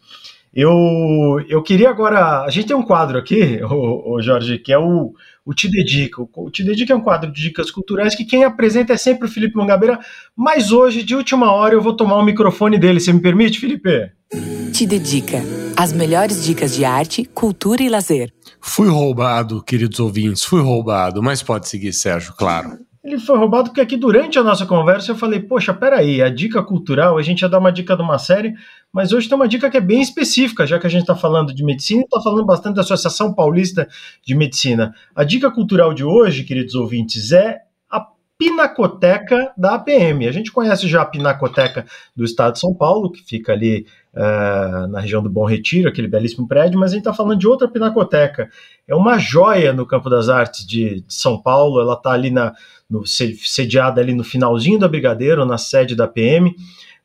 Eu, 0.55 1.45
eu 1.49 1.63
queria 1.63 1.91
agora. 1.91 2.43
A 2.43 2.51
gente 2.51 2.69
tem 2.69 2.77
um 2.77 2.83
quadro 2.83 3.19
aqui, 3.19 3.61
o, 3.65 4.15
o 4.15 4.23
Jorge, 4.23 4.59
que 4.59 4.73
é 4.73 4.79
o, 4.79 5.15
o 5.45 5.53
Te 5.53 5.69
Dedica. 5.69 6.23
O, 6.23 6.51
Te 6.51 6.65
Dedica 6.65 6.93
é 6.93 6.97
um 6.97 7.01
quadro 7.01 7.31
de 7.31 7.43
dicas 7.43 7.71
culturais 7.71 8.15
que 8.15 8.25
quem 8.25 8.45
apresenta 8.45 8.95
é 8.95 8.97
sempre 8.97 9.29
o 9.29 9.31
Felipe 9.31 9.57
Mangabeira, 9.57 9.99
mas 10.35 10.73
hoje, 10.73 11.03
de 11.03 11.15
última 11.15 11.53
hora, 11.53 11.75
eu 11.75 11.83
vou 11.83 11.95
tomar 11.95 12.17
o 12.17 12.25
microfone 12.25 12.79
dele. 12.79 12.99
Você 12.99 13.13
me 13.13 13.21
permite, 13.21 13.61
Felipe? 13.61 14.11
Te 14.73 14.87
Dedica. 14.87 15.43
As 15.77 15.93
melhores 15.93 16.45
dicas 16.45 16.75
de 16.75 16.85
arte, 16.85 17.25
cultura 17.25 17.83
e 17.83 17.89
lazer. 17.89 18.33
Fui 18.61 18.89
roubado, 18.89 19.63
queridos 19.63 20.01
ouvintes, 20.01 20.45
fui 20.45 20.63
roubado, 20.63 21.23
mas 21.23 21.43
pode 21.43 21.69
seguir, 21.69 21.93
Sérgio, 21.93 22.33
claro. 22.37 22.79
Ele 23.05 23.19
foi 23.19 23.37
roubado 23.37 23.69
porque 23.69 23.83
aqui 23.83 23.99
durante 23.99 24.39
a 24.39 24.43
nossa 24.43 24.65
conversa 24.65 25.13
eu 25.13 25.17
falei, 25.17 25.39
poxa, 25.39 25.75
peraí, 25.75 26.23
a 26.23 26.31
dica 26.31 26.63
cultural, 26.63 27.19
a 27.19 27.23
gente 27.23 27.43
ia 27.43 27.49
dar 27.51 27.59
uma 27.59 27.71
dica 27.71 27.95
de 27.95 28.03
uma 28.03 28.19
série, 28.19 28.55
mas 28.95 29.13
hoje 29.13 29.29
tem 29.29 29.35
uma 29.35 29.49
dica 29.49 29.69
que 29.69 29.77
é 29.77 29.81
bem 29.81 30.01
específica, 30.01 30.65
já 30.65 30.79
que 30.79 30.87
a 30.87 30.91
gente 30.91 31.01
está 31.01 31.17
falando 31.17 31.53
de 31.53 31.65
medicina 31.65 32.03
e 32.03 32.05
está 32.05 32.21
falando 32.21 32.47
bastante 32.47 32.77
da 32.77 32.83
Associação 32.83 33.35
Paulista 33.35 33.89
de 34.25 34.37
Medicina. 34.37 34.95
A 35.17 35.25
dica 35.25 35.51
cultural 35.51 35.93
de 35.93 36.05
hoje, 36.05 36.45
queridos 36.45 36.77
ouvintes, 36.77 37.33
é 37.33 37.59
a 37.91 38.07
Pinacoteca 38.39 39.53
da 39.59 39.75
APM. 39.75 40.29
A 40.29 40.33
gente 40.33 40.53
conhece 40.53 40.87
já 40.87 41.03
a 41.03 41.07
Pinacoteca 41.07 41.85
do 42.15 42.25
Estado 42.25 42.53
de 42.53 42.61
São 42.61 42.73
Paulo, 42.73 43.11
que 43.11 43.21
fica 43.25 43.53
ali 43.53 43.85
uh, 44.15 44.87
na 44.87 45.01
região 45.01 45.23
do 45.23 45.29
Bom 45.29 45.45
Retiro, 45.45 45.89
aquele 45.89 46.09
belíssimo 46.09 46.47
prédio, 46.47 46.79
mas 46.79 46.93
a 46.93 46.95
gente 46.95 47.03
está 47.03 47.13
falando 47.13 47.39
de 47.39 47.47
outra 47.47 47.69
Pinacoteca. 47.69 48.49
É 48.87 48.95
uma 48.95 49.19
joia 49.19 49.73
no 49.73 49.87
Campo 49.87 50.09
das 50.09 50.29
Artes 50.29 50.67
de, 50.67 51.01
de 51.01 51.15
São 51.15 51.41
Paulo, 51.41 51.81
ela 51.81 51.95
está 51.95 52.13
ali 52.13 52.31
na 52.31 52.53
no, 52.89 53.05
sediada 53.07 54.01
ali 54.01 54.15
no 54.15 54.25
finalzinho 54.25 54.79
da 54.79 54.89
Brigadeiro, 54.89 55.45
na 55.45 55.59
sede 55.59 55.97
da 55.97 56.07
PM. 56.07 56.49
Uh, 56.49 56.55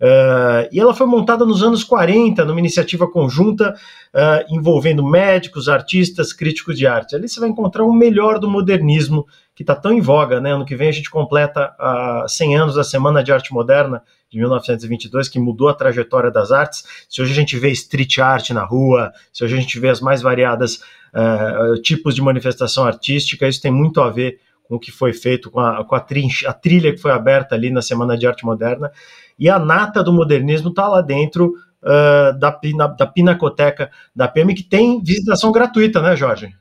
eh, 0.01 0.69
e 0.71 0.79
ela 0.79 0.93
foi 0.93 1.05
montada 1.05 1.45
nos 1.45 1.61
anos 1.61 1.83
40, 1.83 2.45
numa 2.45 2.59
iniciativa 2.59 3.05
conjunta 3.09 3.75
uh, 4.13 4.55
envolvendo 4.55 5.05
médicos, 5.05 5.67
artistas, 5.67 6.31
críticos 6.31 6.77
de 6.77 6.87
arte. 6.87 7.15
Ali 7.15 7.27
você 7.27 7.39
vai 7.39 7.49
encontrar 7.49 7.83
o 7.83 7.91
melhor 7.91 8.39
do 8.39 8.49
modernismo, 8.49 9.25
que 9.53 9.63
está 9.63 9.75
tão 9.75 9.91
em 9.91 9.99
voga. 9.99 10.39
Né? 10.39 10.53
Ano 10.53 10.65
que 10.65 10.75
vem 10.75 10.87
a 10.87 10.93
gente 10.93 11.09
completa 11.09 11.75
uh, 11.79 12.29
100 12.29 12.55
anos 12.55 12.75
da 12.75 12.83
Semana 12.83 13.21
de 13.21 13.33
Arte 13.33 13.53
Moderna, 13.53 14.01
de 14.29 14.37
1922, 14.37 15.27
que 15.27 15.39
mudou 15.39 15.69
a 15.69 15.73
trajetória 15.73 16.29
das 16.29 16.51
artes. 16.51 16.83
Se 17.09 17.21
hoje 17.21 17.31
a 17.31 17.35
gente 17.35 17.57
vê 17.57 17.69
street 17.71 18.19
art 18.19 18.51
na 18.51 18.63
rua, 18.63 19.11
se 19.33 19.43
hoje 19.43 19.55
a 19.55 19.59
gente 19.59 19.79
vê 19.79 19.89
as 19.89 19.99
mais 19.99 20.21
variadas 20.21 20.81
uh, 21.13 21.81
tipos 21.81 22.13
de 22.13 22.21
manifestação 22.21 22.85
artística, 22.85 23.47
isso 23.47 23.61
tem 23.61 23.71
muito 23.71 24.01
a 24.01 24.09
ver 24.09 24.39
com 24.63 24.75
o 24.75 24.79
que 24.79 24.91
foi 24.91 25.13
feito, 25.13 25.49
com, 25.49 25.59
a, 25.59 25.83
com 25.83 25.95
a, 25.95 25.99
trincha, 25.99 26.47
a 26.47 26.53
trilha 26.53 26.91
que 26.91 26.99
foi 26.99 27.11
aberta 27.11 27.55
ali 27.55 27.71
na 27.71 27.81
Semana 27.81 28.15
de 28.15 28.27
Arte 28.27 28.45
Moderna, 28.45 28.91
e 29.37 29.49
a 29.49 29.57
nata 29.57 30.03
do 30.03 30.13
modernismo 30.13 30.69
está 30.69 30.87
lá 30.87 31.01
dentro 31.01 31.55
uh, 31.81 32.37
da, 32.37 32.59
da 32.87 33.07
Pinacoteca 33.07 33.89
da 34.15 34.27
PM, 34.27 34.53
que 34.53 34.63
tem 34.63 35.01
visitação 35.01 35.51
gratuita, 35.51 36.01
né, 36.01 36.15
Jorge? 36.15 36.53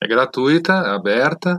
É 0.00 0.06
gratuita, 0.06 0.74
aberta, 0.94 1.58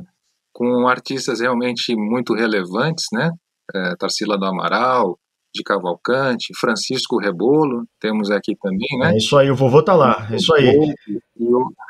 com 0.53 0.87
artistas 0.87 1.41
realmente 1.41 1.95
muito 1.95 2.33
relevantes, 2.33 3.05
né? 3.11 3.31
É, 3.75 3.95
Tarsila 3.97 4.37
do 4.37 4.45
Amaral, 4.45 5.19
de 5.57 5.63
Cavalcante, 5.63 6.53
Francisco 6.57 7.17
Rebolo, 7.17 7.85
temos 7.99 8.29
aqui 8.29 8.55
também, 8.61 8.87
né? 8.99 9.13
É 9.13 9.17
isso 9.17 9.35
aí, 9.35 9.49
o 9.49 9.55
vovô 9.55 9.83
tá 9.83 9.95
lá, 9.95 10.27
é 10.31 10.35
isso 10.35 10.53
aí. 10.53 10.93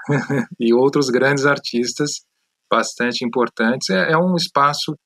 E, 0.57 0.73
outros 0.73 1.09
grandes 1.09 1.45
artistas 1.45 2.21
bastante 2.71 3.25
importantes. 3.25 3.89
É, 3.89 4.13
é 4.13 4.17
um 4.17 4.35
espaço 4.37 4.97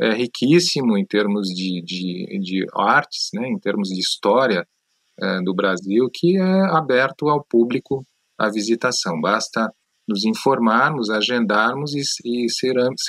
é, 0.00 0.12
riquíssimo 0.12 0.96
em 0.96 1.04
termos 1.04 1.48
de, 1.48 1.82
de, 1.82 2.38
de, 2.40 2.66
artes, 2.72 3.30
né, 3.34 3.48
em 3.48 3.58
termos 3.58 3.88
de 3.88 3.98
história 3.98 4.64
é, 5.20 5.40
do 5.42 5.52
Brasil, 5.52 6.08
que 6.12 6.36
é 6.36 6.60
aberto 6.76 7.28
ao 7.28 7.44
público 7.44 8.04
a 8.38 8.48
visitação. 8.48 9.20
Basta 9.20 9.68
nos 10.06 10.24
informarmos, 10.24 11.10
agendarmos 11.10 11.94
e, 11.94 12.02
e 12.24 12.48
seramos, 12.48 13.02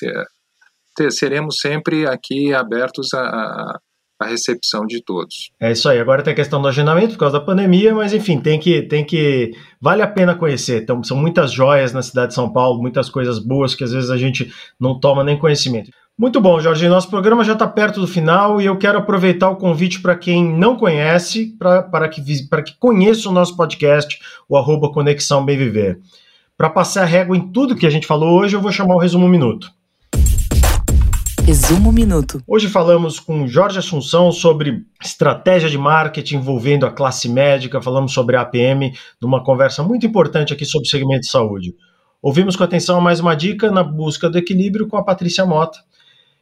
seremos 1.12 1.58
sempre 1.60 2.08
aqui 2.08 2.54
abertos 2.54 3.14
a, 3.14 3.22
a 3.22 3.80
a 4.20 4.28
recepção 4.28 4.86
de 4.86 5.04
todos. 5.04 5.52
É 5.60 5.72
isso 5.72 5.90
aí. 5.90 6.00
Agora 6.00 6.24
tem 6.24 6.34
a 6.34 6.36
questão 6.36 6.62
do 6.62 6.68
agendamento 6.68 7.14
por 7.14 7.20
causa 7.20 7.40
da 7.40 7.46
pandemia, 7.46 7.94
mas 7.94 8.14
enfim, 8.14 8.40
tem 8.40 8.60
que 8.60 8.82
tem 8.84 9.04
que 9.04 9.52
vale 9.82 10.02
a 10.02 10.08
pena 10.08 10.36
conhecer. 10.36 10.82
Então, 10.82 11.04
são 11.04 11.18
muitas 11.18 11.52
joias 11.52 11.94
na 11.94 12.02
cidade 12.02 12.30
de 12.30 12.36
São 12.36 12.52
Paulo, 12.52 12.82
muitas 12.82 13.10
coisas 13.10 13.40
boas 13.40 13.76
que 13.76 13.84
às 13.84 13.92
vezes 13.92 14.10
a 14.10 14.18
gente 14.18 14.52
não 14.80 15.00
toma 15.00 15.24
nem 15.24 15.38
conhecimento. 15.38 15.92
Muito 16.18 16.40
bom, 16.40 16.62
Jorge. 16.62 16.88
Nosso 16.88 17.10
programa 17.10 17.44
já 17.44 17.54
está 17.54 17.68
perto 17.68 18.00
do 18.00 18.08
final 18.08 18.62
e 18.62 18.66
eu 18.66 18.78
quero 18.78 18.98
aproveitar 18.98 19.50
o 19.50 19.58
convite 19.58 20.02
para 20.02 20.16
quem 20.16 20.46
não 20.46 20.78
conhece, 20.78 21.54
para 21.60 22.08
que, 22.08 22.22
que 22.22 22.80
conheça 22.80 23.28
o 23.28 23.34
nosso 23.34 23.58
podcast, 23.58 24.18
o 24.48 24.56
arroba 24.56 24.92
Conexão 24.94 25.44
Bem 25.44 25.58
Viver. 25.58 26.00
Para 26.58 26.70
passar 26.70 27.04
a 27.04 27.06
régua 27.06 27.36
em 27.36 27.52
tudo 27.52 27.76
que 27.76 27.86
a 27.86 27.90
gente 27.90 28.08
falou 28.08 28.40
hoje, 28.40 28.56
eu 28.56 28.62
vou 28.62 28.72
chamar 28.72 28.96
o 28.96 29.00
resumo 29.00 29.26
um 29.26 29.30
minuto. 29.30 29.70
Resumo 31.46 31.92
Minuto. 31.92 32.42
Hoje 32.48 32.68
falamos 32.68 33.20
com 33.20 33.48
Jorge 33.48 33.78
Assunção 33.78 34.32
sobre 34.32 34.84
estratégia 35.00 35.70
de 35.70 35.78
marketing 35.78 36.38
envolvendo 36.38 36.88
a 36.88 36.92
classe 36.92 37.30
médica, 37.30 37.80
falamos 37.80 38.14
sobre 38.14 38.36
a 38.36 38.42
APM, 38.42 38.92
numa 39.22 39.44
conversa 39.44 39.84
muito 39.84 40.08
importante 40.08 40.52
aqui 40.52 40.66
sobre 40.66 40.88
o 40.88 40.90
segmento 40.90 41.22
de 41.22 41.30
saúde. 41.30 41.76
Ouvimos 42.20 42.56
com 42.56 42.64
atenção 42.64 43.00
mais 43.00 43.20
uma 43.20 43.36
dica 43.36 43.70
na 43.70 43.84
busca 43.84 44.28
do 44.28 44.40
equilíbrio 44.40 44.88
com 44.88 44.98
a 44.98 45.04
Patrícia 45.04 45.46
Mota. 45.46 45.78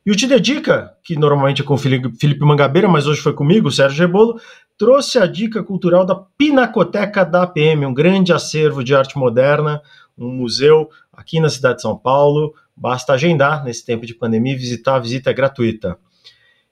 E 0.05 0.11
o 0.11 0.15
Te 0.15 0.25
Dedica, 0.25 0.93
que 1.03 1.17
normalmente 1.17 1.61
é 1.61 1.65
com 1.65 1.73
o 1.73 1.77
Felipe 1.77 2.39
Mangabeira, 2.39 2.87
mas 2.87 3.05
hoje 3.05 3.19
foi 3.19 3.33
comigo, 3.33 3.67
o 3.67 3.71
Sérgio 3.71 4.07
Rebolo, 4.07 4.39
trouxe 4.77 5.19
a 5.19 5.27
dica 5.27 5.61
cultural 5.61 6.05
da 6.05 6.15
Pinacoteca 6.15 7.25
da 7.25 7.43
APM, 7.43 7.85
um 7.85 7.93
grande 7.93 8.31
acervo 8.31 8.81
de 8.81 8.95
arte 8.95 9.17
moderna, 9.17 9.81
um 10.17 10.29
museu 10.29 10.89
aqui 11.11 11.41
na 11.41 11.49
cidade 11.49 11.75
de 11.75 11.81
São 11.81 11.97
Paulo, 11.97 12.53
Basta 12.75 13.13
agendar 13.13 13.63
nesse 13.63 13.85
tempo 13.85 14.05
de 14.05 14.13
pandemia 14.13 14.53
e 14.53 14.57
visitar, 14.57 14.95
a 14.95 14.99
visita 14.99 15.29
é 15.29 15.33
gratuita. 15.33 15.97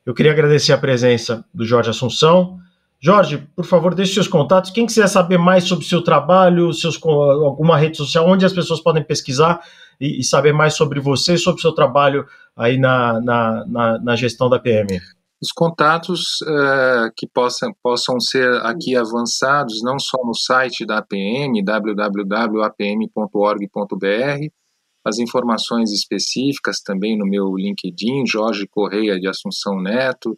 Eu 0.05 0.13
queria 0.13 0.31
agradecer 0.31 0.73
a 0.73 0.77
presença 0.77 1.45
do 1.53 1.63
Jorge 1.63 1.89
Assunção. 1.89 2.57
Jorge, 2.99 3.37
por 3.55 3.65
favor, 3.65 3.93
deixe 3.93 4.13
seus 4.13 4.27
contatos. 4.27 4.71
Quem 4.71 4.85
quiser 4.85 5.07
saber 5.07 5.37
mais 5.37 5.63
sobre 5.63 5.85
o 5.85 5.87
seu 5.87 6.03
trabalho, 6.03 6.73
seus, 6.73 6.99
alguma 7.03 7.77
rede 7.77 7.97
social, 7.97 8.27
onde 8.27 8.45
as 8.45 8.53
pessoas 8.53 8.81
podem 8.81 9.03
pesquisar 9.03 9.59
e, 9.99 10.19
e 10.19 10.23
saber 10.23 10.53
mais 10.53 10.73
sobre 10.73 10.99
você, 10.99 11.37
sobre 11.37 11.59
o 11.59 11.61
seu 11.61 11.71
trabalho 11.71 12.25
aí 12.55 12.77
na, 12.77 13.21
na, 13.21 13.65
na, 13.67 13.99
na 13.99 14.15
gestão 14.15 14.49
da 14.49 14.59
PM. 14.59 14.99
Os 15.41 15.51
contatos 15.51 16.41
uh, 16.41 17.11
que 17.17 17.27
possam, 17.27 17.71
possam 17.81 18.19
ser 18.19 18.47
aqui 18.63 18.95
avançados, 18.95 19.81
não 19.81 19.97
só 19.97 20.17
no 20.23 20.35
site 20.35 20.85
da 20.85 20.99
APM, 20.99 21.63
www.apm.org.br, 21.63 22.21
as 25.05 25.17
informações 25.17 25.91
específicas 25.91 26.81
também 26.81 27.17
no 27.17 27.25
meu 27.25 27.55
LinkedIn, 27.55 28.25
Jorge 28.25 28.67
Correia 28.67 29.19
de 29.19 29.27
Assunção 29.27 29.81
Neto, 29.81 30.37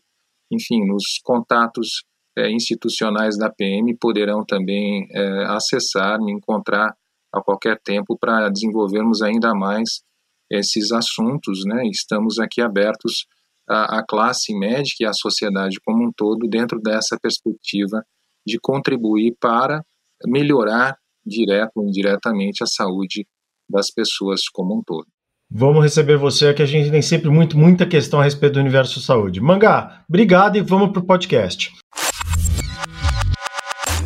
enfim, 0.52 0.86
nos 0.86 1.20
contatos 1.24 2.04
é, 2.38 2.50
institucionais 2.52 3.38
da 3.38 3.50
PM 3.50 3.96
poderão 3.98 4.46
também 4.46 5.08
é, 5.12 5.46
acessar, 5.46 6.20
me 6.20 6.32
encontrar 6.32 6.96
a 7.34 7.42
qualquer 7.42 7.80
tempo 7.84 8.18
para 8.18 8.50
desenvolvermos 8.50 9.22
ainda 9.22 9.54
mais 9.54 10.02
esses 10.50 10.92
assuntos, 10.92 11.66
né? 11.66 11.88
Estamos 11.88 12.40
aqui 12.40 12.62
abertos 12.62 13.26
à, 13.68 14.00
à 14.00 14.06
classe 14.06 14.54
médica 14.58 15.04
e 15.04 15.06
à 15.06 15.14
sociedade 15.14 15.80
como 15.84 16.08
um 16.08 16.12
todo 16.16 16.48
dentro 16.48 16.80
dessa 16.80 17.18
perspectiva 17.20 18.04
de 18.46 18.60
contribuir 18.60 19.36
para 19.40 19.84
melhorar 20.26 20.98
direta 21.26 21.72
ou 21.76 21.88
indiretamente 21.88 22.64
a 22.64 22.68
saúde 22.68 23.26
das 23.74 23.92
pessoas 23.92 24.42
como 24.54 24.78
um 24.78 24.82
todo. 24.86 25.08
Vamos 25.52 25.84
receber 25.84 26.18
você, 26.18 26.54
que 26.54 26.62
a 26.62 26.66
gente 26.66 26.90
tem 26.90 27.02
sempre 27.02 27.30
muito, 27.30 27.58
muita 27.58 27.86
questão 27.86 28.20
a 28.20 28.24
respeito 28.24 28.54
do 28.54 28.60
universo 28.60 29.02
saúde. 29.02 29.42
Mangá, 29.42 30.04
obrigado 30.08 30.58
e 30.58 30.62
vamos 30.62 30.92
para 30.92 31.02
o 31.02 31.06
podcast. 31.06 31.72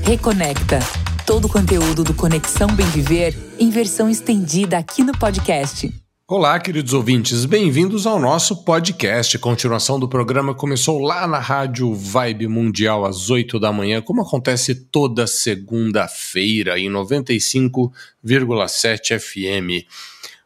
Reconecta. 0.04 0.80
Todo 1.26 1.46
o 1.46 1.50
conteúdo 1.50 2.04
do 2.04 2.14
Conexão 2.14 2.74
Bem 2.74 2.86
Viver 2.88 3.36
em 3.60 3.70
versão 3.70 4.10
estendida 4.10 4.78
aqui 4.78 5.04
no 5.04 5.18
podcast. 5.18 5.92
Olá, 6.30 6.60
queridos 6.60 6.92
ouvintes, 6.92 7.46
bem-vindos 7.46 8.06
ao 8.06 8.20
nosso 8.20 8.66
podcast. 8.66 9.40
Continuação 9.40 9.98
do 9.98 10.10
programa 10.10 10.54
começou 10.54 11.00
lá 11.00 11.26
na 11.26 11.40
Rádio 11.40 11.94
Vibe 11.94 12.50
Mundial 12.50 13.06
às 13.06 13.30
8 13.30 13.58
da 13.58 13.72
manhã, 13.72 14.02
como 14.02 14.22
acontece 14.22 14.76
toda 14.76 15.26
segunda-feira 15.26 16.78
em 16.78 16.92
95,7 16.92 19.18
FM. 19.18 19.88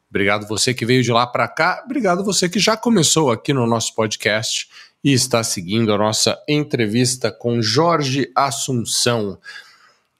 Obrigado 0.07 0.47
você 0.47 0.71
que 0.71 0.85
veio 0.85 1.01
de 1.01 1.11
lá 1.11 1.25
para 1.25 1.47
cá, 1.47 1.81
obrigado 1.83 2.23
você 2.23 2.47
que 2.47 2.59
já 2.59 2.77
começou 2.77 3.31
aqui 3.31 3.51
no 3.51 3.65
nosso 3.65 3.95
podcast 3.95 4.69
e 5.03 5.11
está 5.11 5.43
seguindo 5.43 5.91
a 5.91 5.97
nossa 5.97 6.39
entrevista 6.47 7.31
com 7.31 7.59
Jorge 7.59 8.31
Assunção, 8.35 9.35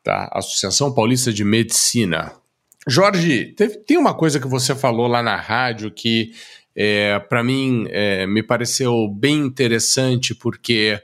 da 0.03 0.27
Associação 0.33 0.91
Paulista 0.91 1.31
de 1.31 1.43
Medicina. 1.43 2.40
Jorge, 2.87 3.53
teve, 3.55 3.77
tem 3.77 3.97
uma 3.97 4.13
coisa 4.13 4.39
que 4.39 4.47
você 4.47 4.75
falou 4.75 5.07
lá 5.07 5.21
na 5.21 5.35
rádio 5.35 5.91
que, 5.91 6.31
é, 6.75 7.19
para 7.19 7.43
mim, 7.43 7.85
é, 7.89 8.25
me 8.25 8.41
pareceu 8.41 9.07
bem 9.07 9.37
interessante, 9.37 10.33
porque 10.33 10.99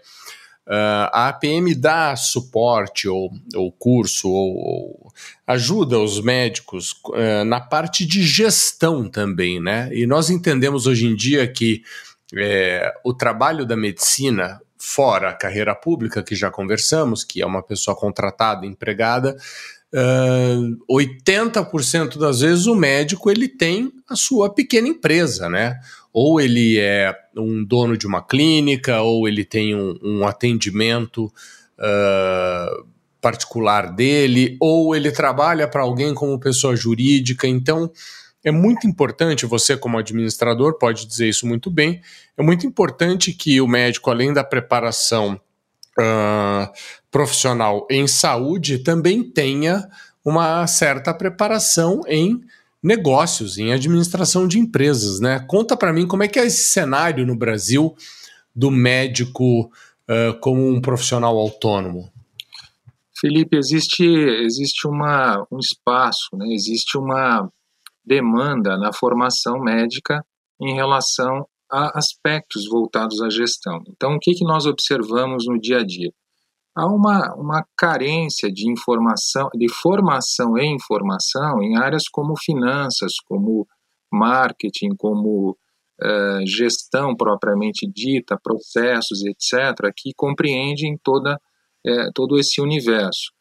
uh, 0.68 1.10
a 1.14 1.30
APM 1.30 1.76
dá 1.76 2.16
suporte 2.16 3.08
ou, 3.08 3.32
ou 3.56 3.72
curso 3.72 4.30
ou, 4.30 4.56
ou, 4.56 5.14
ajuda 5.46 6.00
os 6.00 6.22
médicos 6.22 6.94
uh, 7.10 7.46
na 7.46 7.62
parte 7.62 8.06
de 8.06 8.24
gestão 8.24 9.08
também, 9.08 9.62
né? 9.62 9.90
E 9.94 10.08
nós 10.08 10.30
entendemos 10.30 10.88
hoje 10.88 11.06
em 11.06 11.16
dia 11.16 11.48
que 11.48 11.84
é, 12.36 12.94
o 13.04 13.14
trabalho 13.14 13.66
da 13.66 13.78
medicina, 13.78 14.60
fora 14.78 15.30
a 15.30 15.34
carreira 15.34 15.74
pública, 15.74 16.24
que 16.24 16.36
já 16.36 16.52
conversamos, 16.52 17.24
que 17.24 17.42
é 17.42 17.46
uma 17.46 17.64
pessoa 17.64 17.96
contratada, 17.96 18.66
empregada, 18.66 19.38
uh, 19.94 20.94
80% 20.94 22.18
das 22.18 22.42
vezes 22.42 22.66
o 22.66 22.76
médico 22.76 23.30
ele 23.30 23.48
tem 23.48 23.92
a 24.10 24.16
sua 24.16 24.54
pequena 24.54 24.88
empresa, 24.88 25.50
né? 25.50 25.80
Ou 26.12 26.42
ele 26.42 26.80
é 26.80 27.16
um 27.36 27.64
dono 27.64 27.98
de 27.98 28.08
uma 28.08 28.22
clínica, 28.22 29.02
ou 29.02 29.28
ele 29.28 29.46
tem 29.46 29.76
um, 29.76 29.98
um 30.02 30.28
atendimento 30.28 31.26
uh, 31.26 32.86
particular 33.22 33.94
dele, 33.94 34.58
ou 34.60 34.96
ele 34.96 35.12
trabalha 35.12 35.68
para 35.68 35.82
alguém 35.82 36.14
como 36.14 36.40
pessoa 36.40 36.76
jurídica. 36.76 37.48
Então, 37.48 37.92
é 38.44 38.52
muito 38.52 38.88
importante, 38.88 39.46
você 39.46 39.76
como 39.76 39.98
administrador 39.98 40.78
pode 40.78 41.06
dizer 41.06 41.28
isso 41.28 41.46
muito 41.46 41.70
bem, 41.70 42.02
é 42.38 42.42
muito 42.42 42.66
importante 42.66 43.34
que 43.34 43.60
o 43.60 43.68
médico, 43.68 44.10
além 44.10 44.32
da 44.32 44.44
preparação 44.44 45.40
uh, 46.00 46.72
profissional 47.12 47.88
em 47.90 48.08
saúde 48.08 48.80
também 48.80 49.24
tenha 49.24 49.88
uma 50.24 50.66
certa 50.68 51.14
preparação 51.14 52.02
em 52.08 52.42
negócios, 52.82 53.58
em 53.58 53.74
administração 53.74 54.48
de 54.48 54.60
empresas, 54.60 55.20
né? 55.20 55.40
Conta 55.48 55.76
para 55.76 55.92
mim 55.92 56.08
como 56.08 56.24
é 56.24 56.28
que 56.28 56.40
é 56.40 56.46
esse 56.46 56.70
cenário 56.70 57.26
no 57.26 57.36
Brasil 57.36 57.96
do 58.56 58.72
médico 58.72 59.66
uh, 59.66 60.40
como 60.42 60.68
um 60.68 60.82
profissional 60.82 61.38
autônomo. 61.38 62.12
Felipe, 63.20 63.58
existe 63.58 64.06
existe 64.06 64.88
uma, 64.88 65.46
um 65.52 65.58
espaço, 65.60 66.30
né? 66.34 66.46
existe 66.50 66.98
uma 66.98 67.50
demanda 68.06 68.78
na 68.78 68.94
formação 68.94 69.60
médica 69.60 70.24
em 70.62 70.76
relação 70.76 71.48
a 71.72 71.98
aspectos 71.98 72.68
voltados 72.70 73.22
à 73.22 73.30
gestão. 73.30 73.82
Então, 73.90 74.16
o 74.16 74.20
que, 74.20 74.34
que 74.34 74.46
nós 74.46 74.66
observamos 74.66 75.46
no 75.48 75.60
dia 75.60 75.80
a 75.80 75.84
dia? 75.84 76.12
Há 76.76 76.86
uma, 76.86 77.34
uma 77.36 77.66
carência 77.76 78.52
de 78.52 78.72
informação, 78.72 79.50
de 79.56 79.68
formação 79.68 80.58
e 80.58 80.66
informação 80.66 81.62
em 81.62 81.76
áreas 81.76 82.08
como 82.08 82.38
finanças, 82.38 83.14
como 83.26 83.68
marketing, 84.12 84.90
como 84.96 85.52
uh, 85.52 86.46
gestão 86.46 87.16
propriamente 87.16 87.88
dita, 87.88 88.40
processos, 88.42 89.24
etc., 89.26 89.92
que 89.96 90.12
compreendem 90.16 90.98
toda, 91.04 91.36
uh, 91.36 92.12
todo 92.14 92.38
esse 92.38 92.62
universo. 92.62 93.32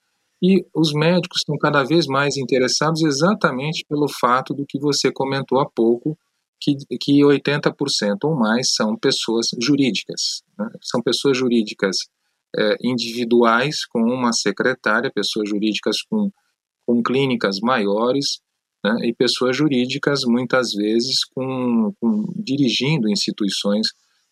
E 0.42 0.64
os 0.74 0.92
médicos 0.92 1.40
estão 1.40 1.56
cada 1.58 1.82
vez 1.82 2.06
mais 2.06 2.36
interessados 2.36 3.02
exatamente 3.02 3.84
pelo 3.88 4.06
fato 4.08 4.54
do 4.54 4.66
que 4.66 4.78
você 4.78 5.10
comentou 5.12 5.60
há 5.60 5.68
pouco, 5.68 6.16
que, 6.60 6.76
que 7.00 7.20
80% 7.20 8.16
ou 8.24 8.34
mais 8.34 8.74
são 8.74 8.96
pessoas 8.96 9.48
jurídicas. 9.60 10.42
Né? 10.58 10.68
São 10.82 11.02
pessoas 11.02 11.36
jurídicas 11.36 11.96
é, 12.56 12.76
individuais 12.82 13.84
com 13.86 14.00
uma 14.02 14.32
secretária, 14.32 15.12
pessoas 15.12 15.48
jurídicas 15.48 16.02
com, 16.02 16.30
com 16.86 17.02
clínicas 17.02 17.60
maiores 17.60 18.40
né? 18.84 19.08
e 19.08 19.14
pessoas 19.14 19.56
jurídicas 19.56 20.20
muitas 20.26 20.72
vezes 20.72 21.24
com, 21.34 21.92
com, 22.00 22.24
dirigindo 22.36 23.08
instituições 23.08 23.88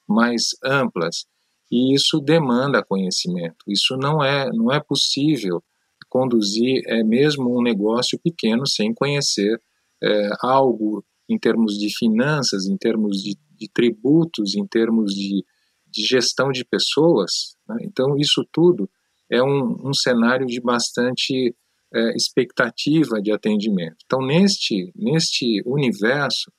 mais 0.09 0.51
amplas. 0.65 1.27
E 1.71 1.95
isso 1.95 2.21
demanda 2.21 2.85
conhecimento. 2.85 3.65
Isso 3.67 3.97
não 3.97 4.23
é, 4.23 4.49
não 4.53 4.73
é 4.73 4.81
possível 4.81 5.63
conduzir 6.09 6.83
é 6.87 7.03
mesmo 7.03 7.59
um 7.59 7.63
negócio 7.63 8.19
pequeno 8.23 8.69
sem 8.69 8.95
conhecer 8.95 9.61
é, 10.01 10.31
algo 10.41 11.05
em 11.29 11.39
termos 11.39 11.79
de 11.79 11.95
finanças, 11.97 12.67
em 12.67 12.77
termos 12.77 13.23
de, 13.23 13.37
de 13.59 13.69
tributos, 13.69 14.55
em 14.55 14.67
termos 14.67 15.15
de, 15.15 15.45
de 15.89 16.03
gestão 16.03 16.51
de 16.51 16.65
pessoas. 16.65 17.57
Né? 17.69 17.77
Então, 17.83 18.17
isso 18.19 18.47
tudo 18.53 18.89
é 19.31 19.43
um, 19.43 19.89
um 19.89 19.95
cenário 19.95 20.47
de 20.47 20.61
bastante 20.61 21.55
é, 21.93 22.15
expectativa 22.15 23.21
de 23.23 23.33
atendimento. 23.33 23.97
Então, 24.05 24.21
neste, 24.21 24.93
neste 24.95 25.63
universo, 25.65 26.53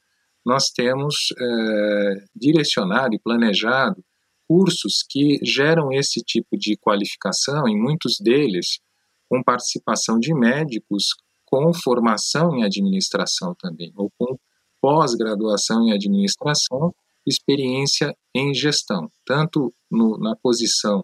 nós 0.45 0.69
temos 0.69 1.15
é, 1.39 2.13
direcionado 2.35 3.15
e 3.15 3.19
planejado 3.19 4.03
cursos 4.47 5.03
que 5.09 5.39
geram 5.43 5.91
esse 5.91 6.21
tipo 6.21 6.57
de 6.57 6.77
qualificação, 6.77 7.67
em 7.67 7.75
muitos 7.75 8.17
deles 8.19 8.79
com 9.27 9.43
participação 9.43 10.19
de 10.19 10.33
médicos 10.33 11.03
com 11.45 11.73
formação 11.73 12.55
em 12.55 12.63
administração 12.63 13.55
também, 13.59 13.91
ou 13.95 14.11
com 14.17 14.37
pós-graduação 14.85 15.87
em 15.87 15.93
administração, 15.93 16.93
experiência 17.25 18.15
em 18.35 18.53
gestão, 18.53 19.09
tanto 19.25 19.73
no, 19.89 20.15
na 20.19 20.35
posição 20.35 21.03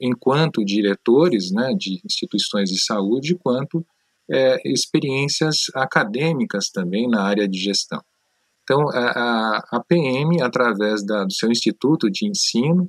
enquanto 0.00 0.64
diretores 0.64 1.50
né, 1.50 1.74
de 1.76 2.00
instituições 2.04 2.70
de 2.70 2.80
saúde, 2.80 3.34
quanto 3.34 3.84
é, 4.30 4.60
experiências 4.64 5.56
acadêmicas 5.74 6.70
também 6.70 7.08
na 7.08 7.24
área 7.24 7.48
de 7.48 7.58
gestão. 7.58 8.00
Então, 8.62 8.88
a, 8.90 9.64
a 9.72 9.82
PM, 9.88 10.40
através 10.40 11.04
da, 11.04 11.24
do 11.24 11.32
seu 11.32 11.50
instituto 11.50 12.08
de 12.08 12.24
ensino, 12.24 12.88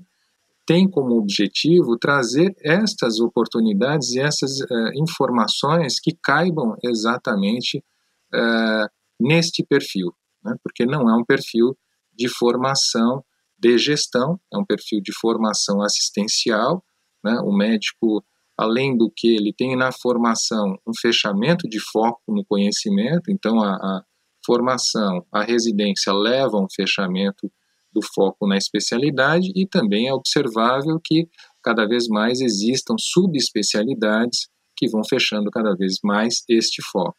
tem 0.63 0.87
como 0.87 1.17
objetivo 1.17 1.97
trazer 1.97 2.53
estas 2.63 3.19
oportunidades 3.19 4.11
e 4.11 4.19
essas 4.19 4.59
uh, 4.59 4.91
informações 4.93 5.99
que 5.99 6.15
caibam 6.21 6.75
exatamente 6.83 7.83
uh, 8.31 8.87
neste 9.19 9.63
perfil, 9.63 10.13
né? 10.43 10.55
porque 10.63 10.85
não 10.85 11.09
é 11.09 11.15
um 11.15 11.25
perfil 11.25 11.77
de 12.13 12.27
formação 12.27 13.23
de 13.57 13.77
gestão, 13.77 14.39
é 14.53 14.57
um 14.57 14.65
perfil 14.65 15.01
de 15.01 15.11
formação 15.19 15.81
assistencial. 15.81 16.83
Né? 17.23 17.39
O 17.41 17.51
médico, 17.51 18.23
além 18.57 18.97
do 18.97 19.11
que 19.15 19.35
ele 19.35 19.53
tem 19.53 19.75
na 19.75 19.91
formação 19.91 20.77
um 20.87 20.93
fechamento 20.99 21.67
de 21.67 21.79
foco 21.91 22.21
no 22.29 22.45
conhecimento, 22.45 23.29
então 23.29 23.61
a, 23.61 23.75
a 23.75 24.03
formação, 24.45 25.25
a 25.31 25.43
residência 25.43 26.13
leva 26.13 26.57
um 26.57 26.67
fechamento 26.73 27.51
do 27.91 28.01
foco 28.13 28.47
na 28.47 28.57
especialidade 28.57 29.51
e 29.55 29.67
também 29.67 30.07
é 30.07 30.13
observável 30.13 30.99
que 31.03 31.27
cada 31.63 31.85
vez 31.87 32.07
mais 32.07 32.39
existam 32.39 32.95
subespecialidades 32.97 34.47
que 34.77 34.87
vão 34.89 35.01
fechando 35.07 35.49
cada 35.51 35.75
vez 35.75 35.97
mais 36.03 36.43
este 36.47 36.81
foco. 36.91 37.17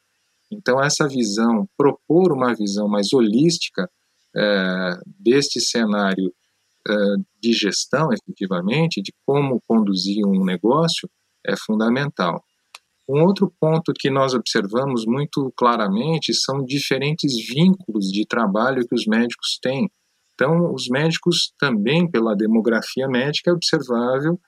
Então, 0.51 0.83
essa 0.83 1.07
visão, 1.07 1.69
propor 1.77 2.33
uma 2.33 2.55
visão 2.55 2.89
mais 2.89 3.13
holística 3.13 3.89
é, 4.37 4.99
deste 5.07 5.61
cenário 5.61 6.33
é, 6.89 6.93
de 7.41 7.53
gestão, 7.53 8.09
efetivamente, 8.13 9.01
de 9.01 9.13
como 9.25 9.61
conduzir 9.67 10.27
um 10.27 10.45
negócio, 10.45 11.09
é 11.47 11.55
fundamental. 11.57 12.43
Um 13.09 13.25
outro 13.25 13.53
ponto 13.61 13.93
que 13.93 14.11
nós 14.11 14.35
observamos 14.35 15.05
muito 15.05 15.53
claramente 15.57 16.33
são 16.33 16.65
diferentes 16.65 17.33
vínculos 17.49 18.07
de 18.07 18.25
trabalho 18.25 18.87
que 18.87 18.95
os 18.95 19.05
médicos 19.07 19.59
têm. 19.61 19.91
Então, 20.35 20.73
os 20.73 20.89
médicos 20.89 21.53
também, 21.59 22.09
pela 22.09 22.37
demografia 22.37 23.09
médica, 23.09 23.51
é 23.51 23.55
observável 23.55 24.41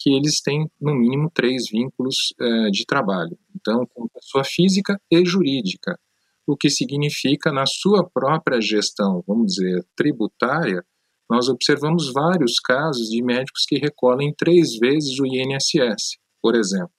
que 0.00 0.10
eles 0.10 0.40
têm 0.40 0.66
no 0.80 0.94
mínimo 0.94 1.30
três 1.32 1.68
vínculos 1.70 2.16
uh, 2.40 2.70
de 2.70 2.86
trabalho. 2.86 3.38
Então, 3.54 3.86
com 3.94 4.08
pessoa 4.08 4.42
física 4.42 4.98
e 5.10 5.24
jurídica, 5.24 5.98
o 6.46 6.56
que 6.56 6.70
significa 6.70 7.52
na 7.52 7.66
sua 7.66 8.08
própria 8.08 8.60
gestão, 8.60 9.22
vamos 9.26 9.54
dizer, 9.54 9.84
tributária, 9.94 10.82
nós 11.28 11.48
observamos 11.48 12.12
vários 12.12 12.54
casos 12.58 13.08
de 13.08 13.22
médicos 13.22 13.64
que 13.68 13.78
recolhem 13.78 14.34
três 14.36 14.76
vezes 14.78 15.20
o 15.20 15.26
INSS, 15.26 16.18
por 16.42 16.56
exemplo, 16.56 16.90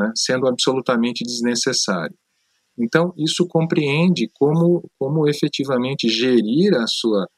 né, 0.00 0.10
sendo 0.16 0.48
absolutamente 0.48 1.22
desnecessário. 1.22 2.16
Então, 2.78 3.12
isso 3.16 3.46
compreende 3.46 4.30
como, 4.34 4.90
como 4.98 5.28
efetivamente 5.28 6.08
gerir 6.08 6.74
a 6.74 6.86
sua, 6.88 7.28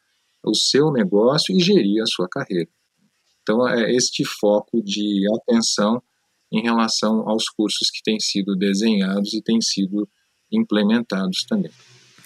o 0.46 0.54
seu 0.54 0.92
negócio 0.92 1.54
e 1.54 1.60
gerir 1.60 2.00
a 2.00 2.06
sua 2.06 2.28
carreira. 2.30 2.70
Então, 3.42 3.68
é 3.68 3.92
este 3.92 4.24
foco 4.24 4.82
de 4.82 5.24
atenção 5.40 6.02
em 6.52 6.62
relação 6.62 7.28
aos 7.28 7.48
cursos 7.48 7.90
que 7.90 8.02
têm 8.02 8.20
sido 8.20 8.54
desenhados 8.54 9.34
e 9.34 9.42
têm 9.42 9.60
sido 9.60 10.08
implementados 10.50 11.44
também. 11.48 11.70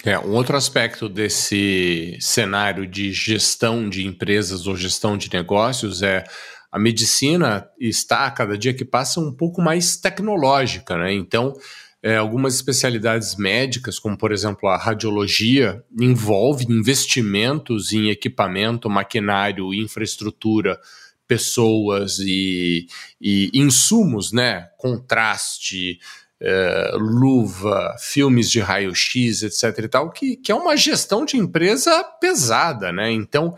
É, 0.05 0.19
um 0.19 0.35
outro 0.35 0.57
aspecto 0.57 1.09
desse 1.09 2.17
cenário 2.21 2.87
de 2.87 3.13
gestão 3.13 3.89
de 3.89 4.07
empresas 4.07 4.67
ou 4.67 4.77
gestão 4.77 5.17
de 5.17 5.33
negócios 5.33 6.03
é 6.03 6.25
a 6.71 6.79
medicina 6.79 7.67
está, 7.81 8.27
a 8.27 8.31
cada 8.31 8.59
dia 8.59 8.75
que 8.75 8.85
passa, 8.85 9.19
um 9.19 9.33
pouco 9.33 9.63
mais 9.63 9.97
tecnológica, 9.97 10.97
né? 10.97 11.13
Então, 11.13 11.55
é, 12.03 12.17
algumas 12.17 12.55
especialidades 12.55 13.35
médicas, 13.37 13.99
como 13.99 14.17
por 14.17 14.31
exemplo 14.31 14.69
a 14.69 14.77
radiologia, 14.77 15.83
envolve 15.99 16.67
investimentos 16.69 17.93
em 17.93 18.11
equipamento, 18.11 18.91
maquinário, 18.91 19.73
infraestrutura, 19.73 20.79
pessoas 21.27 22.19
e, 22.19 22.87
e 23.21 23.51
insumos, 23.55 24.33
né? 24.33 24.69
Contraste, 24.77 25.99
é, 26.41 26.93
luva, 26.95 27.97
filmes 27.99 28.51
de 28.51 28.61
raio-x, 28.61 29.43
etc. 29.43 29.85
e 29.85 29.89
tal, 29.89 30.11
que, 30.11 30.37
que 30.37 30.53
é 30.53 30.55
uma 30.55 30.77
gestão 30.77 31.25
de 31.25 31.37
empresa 31.37 32.05
pesada, 32.21 32.93
né? 32.93 33.11
Então, 33.11 33.55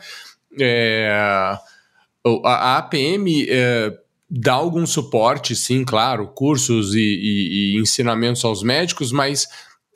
é, 0.58 1.08
a, 1.12 1.60
a 2.44 2.78
APM 2.78 3.46
é, 3.48 3.92
dá 4.30 4.52
algum 4.54 4.86
suporte, 4.86 5.56
sim, 5.56 5.84
claro, 5.84 6.28
cursos 6.28 6.94
e, 6.94 7.00
e, 7.00 7.76
e 7.76 7.80
ensinamentos 7.80 8.44
aos 8.44 8.62
médicos, 8.62 9.12
mas 9.12 9.46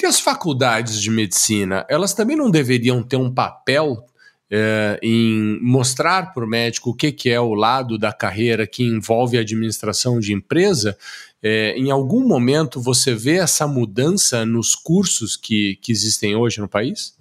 e 0.02 0.06
as 0.06 0.18
faculdades 0.18 1.00
de 1.00 1.11
medicina, 1.11 1.87
elas 1.88 2.12
também 2.12 2.37
não 2.37 2.50
deveriam 2.50 3.04
ter 3.04 3.16
um 3.16 3.32
papel 3.32 4.04
é, 4.52 5.00
em 5.02 5.58
mostrar 5.62 6.34
para 6.34 6.44
o 6.44 6.48
médico 6.48 6.90
o 6.90 6.94
que, 6.94 7.10
que 7.10 7.30
é 7.30 7.40
o 7.40 7.54
lado 7.54 7.96
da 7.96 8.12
carreira 8.12 8.66
que 8.66 8.82
envolve 8.82 9.38
a 9.38 9.40
administração 9.40 10.20
de 10.20 10.34
empresa 10.34 10.96
é, 11.42 11.76
em 11.76 11.90
algum 11.90 12.26
momento 12.26 12.80
você 12.80 13.14
vê 13.14 13.38
essa 13.38 13.66
mudança 13.66 14.46
nos 14.46 14.76
cursos 14.76 15.36
que, 15.36 15.76
que 15.82 15.90
existem 15.90 16.36
hoje 16.36 16.60
no 16.60 16.68
país? 16.68 17.18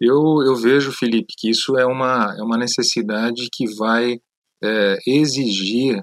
Eu, 0.00 0.42
eu 0.42 0.56
vejo, 0.56 0.90
Felipe, 0.90 1.34
que 1.36 1.50
isso 1.50 1.76
é 1.76 1.84
uma, 1.84 2.34
é 2.38 2.42
uma 2.42 2.56
necessidade 2.56 3.48
que 3.52 3.66
vai 3.74 4.18
é, 4.62 4.96
exigir 5.06 6.02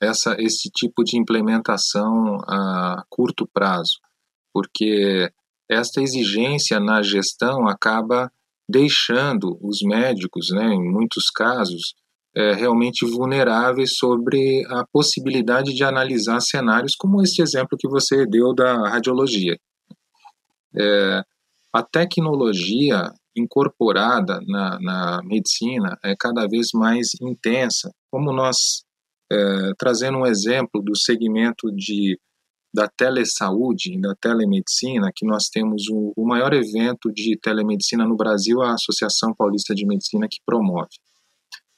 essa, 0.00 0.34
esse 0.38 0.70
tipo 0.70 1.04
de 1.04 1.18
implementação 1.18 2.38
a 2.48 3.04
curto 3.10 3.46
prazo, 3.52 3.98
porque 4.52 5.30
esta 5.70 6.00
exigência 6.00 6.80
na 6.80 7.02
gestão 7.02 7.68
acaba 7.68 8.32
deixando 8.70 9.58
os 9.60 9.80
médicos, 9.82 10.48
né, 10.50 10.72
em 10.72 10.90
muitos 10.90 11.30
casos, 11.30 11.94
é, 12.34 12.52
realmente 12.52 13.04
vulneráveis 13.04 13.96
sobre 13.96 14.64
a 14.68 14.84
possibilidade 14.92 15.74
de 15.74 15.82
analisar 15.82 16.40
cenários 16.40 16.94
como 16.94 17.22
este 17.22 17.42
exemplo 17.42 17.76
que 17.78 17.88
você 17.88 18.24
deu 18.24 18.54
da 18.54 18.88
radiologia. 18.88 19.58
É, 20.76 21.22
a 21.72 21.82
tecnologia 21.82 23.12
incorporada 23.36 24.40
na, 24.46 24.78
na, 24.80 25.22
medicina 25.24 25.98
é 26.04 26.14
cada 26.18 26.46
vez 26.46 26.68
mais 26.74 27.08
intensa. 27.20 27.90
Como 28.10 28.32
nós, 28.32 28.84
é, 29.30 29.72
trazendo 29.78 30.18
um 30.18 30.26
exemplo 30.26 30.82
do 30.82 30.96
segmento 30.96 31.70
de, 31.74 32.18
da 32.72 32.88
telesaúde, 32.88 34.00
da 34.00 34.14
telemedicina, 34.14 35.10
que 35.14 35.26
nós 35.26 35.48
temos 35.48 35.88
o, 35.90 36.12
o 36.16 36.26
maior 36.26 36.52
evento 36.52 37.12
de 37.12 37.36
telemedicina 37.36 38.06
no 38.06 38.16
Brasil, 38.16 38.62
a 38.62 38.74
Associação 38.74 39.34
Paulista 39.34 39.74
de 39.74 39.84
Medicina, 39.84 40.28
que 40.30 40.38
promove. 40.46 40.90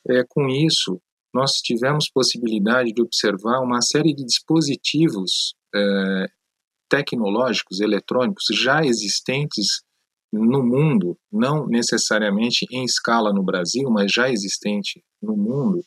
É, 0.09 0.23
com 0.29 0.49
isso, 0.49 1.01
nós 1.35 1.55
tivemos 1.63 2.11
possibilidade 2.13 2.93
de 2.93 3.01
observar 3.01 3.61
uma 3.61 3.81
série 3.81 4.15
de 4.15 4.25
dispositivos 4.25 5.55
é, 5.75 6.27
tecnológicos, 6.91 7.81
eletrônicos, 7.81 8.45
já 8.53 8.85
existentes 8.85 9.83
no 10.31 10.63
mundo, 10.63 11.19
não 11.31 11.67
necessariamente 11.67 12.67
em 12.71 12.85
escala 12.85 13.33
no 13.33 13.43
Brasil, 13.43 13.89
mas 13.91 14.13
já 14.13 14.31
existente 14.31 15.03
no 15.23 15.37
mundo, 15.37 15.83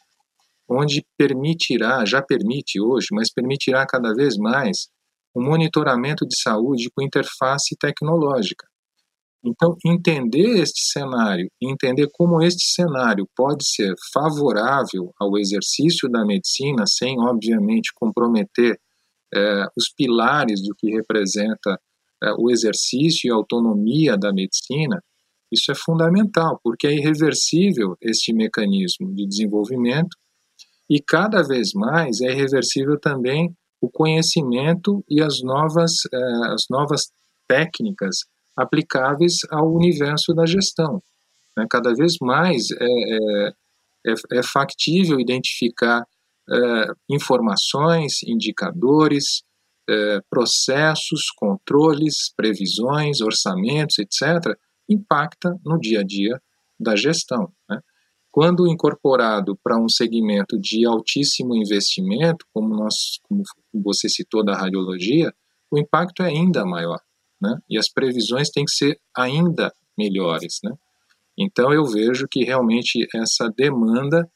onde 0.67 1.05
permitirá, 1.17 2.03
já 2.05 2.21
permite 2.21 2.79
hoje, 2.79 3.07
mas 3.11 3.31
permitirá 3.31 3.85
cada 3.85 4.13
vez 4.13 4.35
mais 4.37 4.87
o 5.35 5.41
monitoramento 5.41 6.25
de 6.25 6.39
saúde 6.41 6.89
com 6.95 7.03
interface 7.03 7.75
tecnológica. 7.77 8.65
Então, 9.43 9.75
entender 9.85 10.59
este 10.59 10.81
cenário, 10.91 11.47
entender 11.61 12.07
como 12.13 12.41
este 12.41 12.65
cenário 12.73 13.27
pode 13.35 13.67
ser 13.67 13.93
favorável 14.11 15.13
ao 15.19 15.37
exercício 15.37 16.09
da 16.09 16.25
medicina, 16.25 16.85
sem, 16.87 17.19
obviamente, 17.19 17.91
comprometer 17.93 18.79
é, 19.33 19.65
os 19.77 19.93
pilares 19.95 20.61
do 20.63 20.73
que 20.75 20.89
representa 20.89 21.79
é, 22.23 22.31
o 22.39 22.49
exercício 22.49 23.27
e 23.27 23.31
a 23.31 23.35
autonomia 23.35 24.17
da 24.17 24.33
medicina, 24.33 24.99
isso 25.51 25.71
é 25.71 25.75
fundamental, 25.75 26.59
porque 26.63 26.87
é 26.87 26.93
irreversível 26.93 27.95
este 28.01 28.33
mecanismo 28.33 29.13
de 29.13 29.27
desenvolvimento 29.27 30.17
e 30.89 30.99
cada 31.01 31.43
vez 31.43 31.71
mais 31.73 32.19
é 32.21 32.31
irreversível 32.31 32.99
também 32.99 33.55
o 33.81 33.89
conhecimento 33.89 35.03
e 35.09 35.21
as 35.21 35.41
novas, 35.41 35.93
é, 36.13 36.17
as 36.53 36.65
novas 36.69 37.11
técnicas 37.47 38.17
aplicáveis 38.55 39.39
ao 39.51 39.71
universo 39.71 40.33
da 40.33 40.45
gestão. 40.45 41.01
Né? 41.57 41.65
Cada 41.69 41.93
vez 41.93 42.15
mais 42.21 42.71
é, 42.71 42.85
é, 42.85 43.53
é, 44.07 44.39
é 44.39 44.43
factível 44.43 45.19
identificar 45.19 46.05
é, 46.49 46.87
informações, 47.09 48.23
indicadores, 48.23 49.43
é, 49.89 50.19
processos, 50.29 51.31
controles, 51.35 52.33
previsões, 52.35 53.21
orçamentos, 53.21 53.99
etc., 53.99 54.57
impacta 54.89 55.55
no 55.65 55.79
dia 55.79 56.01
a 56.01 56.03
dia 56.03 56.39
da 56.79 56.95
gestão. 56.95 57.51
Né? 57.69 57.79
Quando 58.35 58.67
incorporado 58.67 59.57
para 59.63 59.79
um 59.79 59.87
segmento 59.87 60.59
de 60.59 60.85
altíssimo 60.85 61.55
investimento, 61.55 62.45
como, 62.53 62.75
nós, 62.75 63.19
como 63.23 63.43
você 63.73 64.09
citou 64.09 64.43
da 64.43 64.57
radiologia, 64.57 65.33
o 65.71 65.77
impacto 65.77 66.21
é 66.21 66.27
ainda 66.27 66.65
maior 66.65 66.99
né? 67.41 67.57
E 67.69 67.77
as 67.77 67.89
previsões 67.89 68.49
têm 68.49 68.65
que 68.65 68.71
ser 68.71 68.99
ainda 69.15 69.73
melhores, 69.97 70.59
né? 70.63 70.71
Então 71.37 71.73
eu 71.73 71.85
vejo 71.85 72.27
que 72.29 72.43
realmente 72.43 73.07
essa 73.13 73.49
demanda 73.55 74.27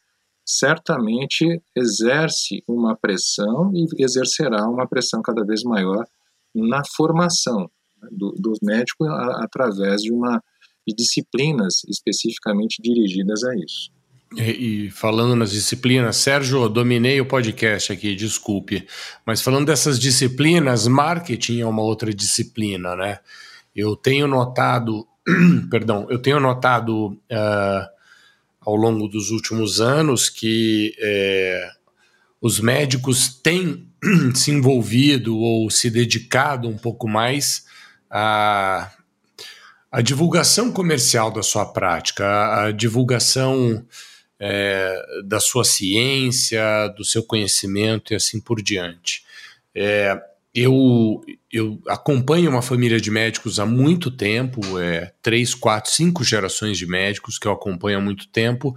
certamente 0.46 1.62
exerce 1.76 2.64
uma 2.68 2.96
pressão 2.96 3.72
e 3.74 3.88
exercerá 4.04 4.68
uma 4.68 4.88
pressão 4.88 5.22
cada 5.22 5.46
vez 5.46 5.64
maior 5.64 6.06
na 6.54 6.82
formação 6.96 7.70
né, 8.02 8.10
do, 8.12 8.32
do 8.32 8.54
médico 8.64 9.06
através 9.06 10.02
de 10.02 10.12
uma 10.12 10.42
de 10.90 10.96
disciplinas 10.96 11.82
especificamente 11.88 12.82
dirigidas 12.82 13.44
a 13.44 13.56
isso. 13.56 13.92
E, 14.36 14.86
e, 14.86 14.92
falando 14.92 15.36
nas 15.36 15.52
disciplinas, 15.52 16.18
Sérgio, 16.18 16.70
dominei 16.70 17.20
o 17.20 17.26
podcast 17.26 17.92
aqui, 17.92 18.16
desculpe. 18.16 18.88
Mas 19.26 19.42
falando 19.42 19.66
dessas 19.66 20.00
disciplinas, 20.00 20.88
marketing 20.88 21.62
é 21.62 21.66
uma 21.66 21.82
outra 21.82 22.14
disciplina, 22.14 22.96
né? 22.96 23.20
Eu 23.76 23.96
tenho 23.96 24.28
notado, 24.28 25.08
perdão, 25.72 26.06
eu 26.10 26.20
tenho 26.20 26.40
notado 26.40 27.08
uh, 27.08 27.90
ao 28.62 28.76
longo 28.76 29.08
dos 29.08 29.32
últimos 29.32 29.82
anos 29.82 30.30
que 30.30 30.94
é, 31.00 31.72
os 32.40 32.60
médicos 32.60 33.30
têm 33.42 33.88
se 34.36 34.52
envolvido 34.52 35.36
ou 35.38 35.72
se 35.72 35.90
dedicado 35.90 36.68
um 36.68 36.78
pouco 36.78 37.08
mais 37.08 37.66
à, 38.10 38.92
à 39.92 40.02
divulgação 40.02 40.72
comercial 40.72 41.32
da 41.32 41.42
sua 41.42 41.66
prática, 41.66 42.26
à 42.64 42.72
divulgação 42.72 43.86
é, 44.40 45.02
da 45.26 45.40
sua 45.40 45.64
ciência, 45.64 46.88
do 46.98 47.04
seu 47.04 47.24
conhecimento 47.24 48.14
e 48.14 48.16
assim 48.16 48.40
por 48.40 48.62
diante. 48.62 49.24
É, 49.74 50.20
eu, 50.54 51.22
eu 51.52 51.80
acompanho 51.88 52.50
uma 52.50 52.62
família 52.62 53.00
de 53.00 53.12
médicos 53.12 53.60
há 53.60 53.66
muito 53.66 54.10
tempo, 54.12 54.80
é, 54.80 55.12
três, 55.22 55.54
quatro, 55.54 55.92
cinco 55.92 56.24
gerações 56.24 56.78
de 56.78 56.86
médicos 56.86 57.38
que 57.38 57.48
eu 57.48 57.52
acompanho 57.52 57.98
há 57.98 58.02
muito 58.02 58.28
tempo, 58.28 58.76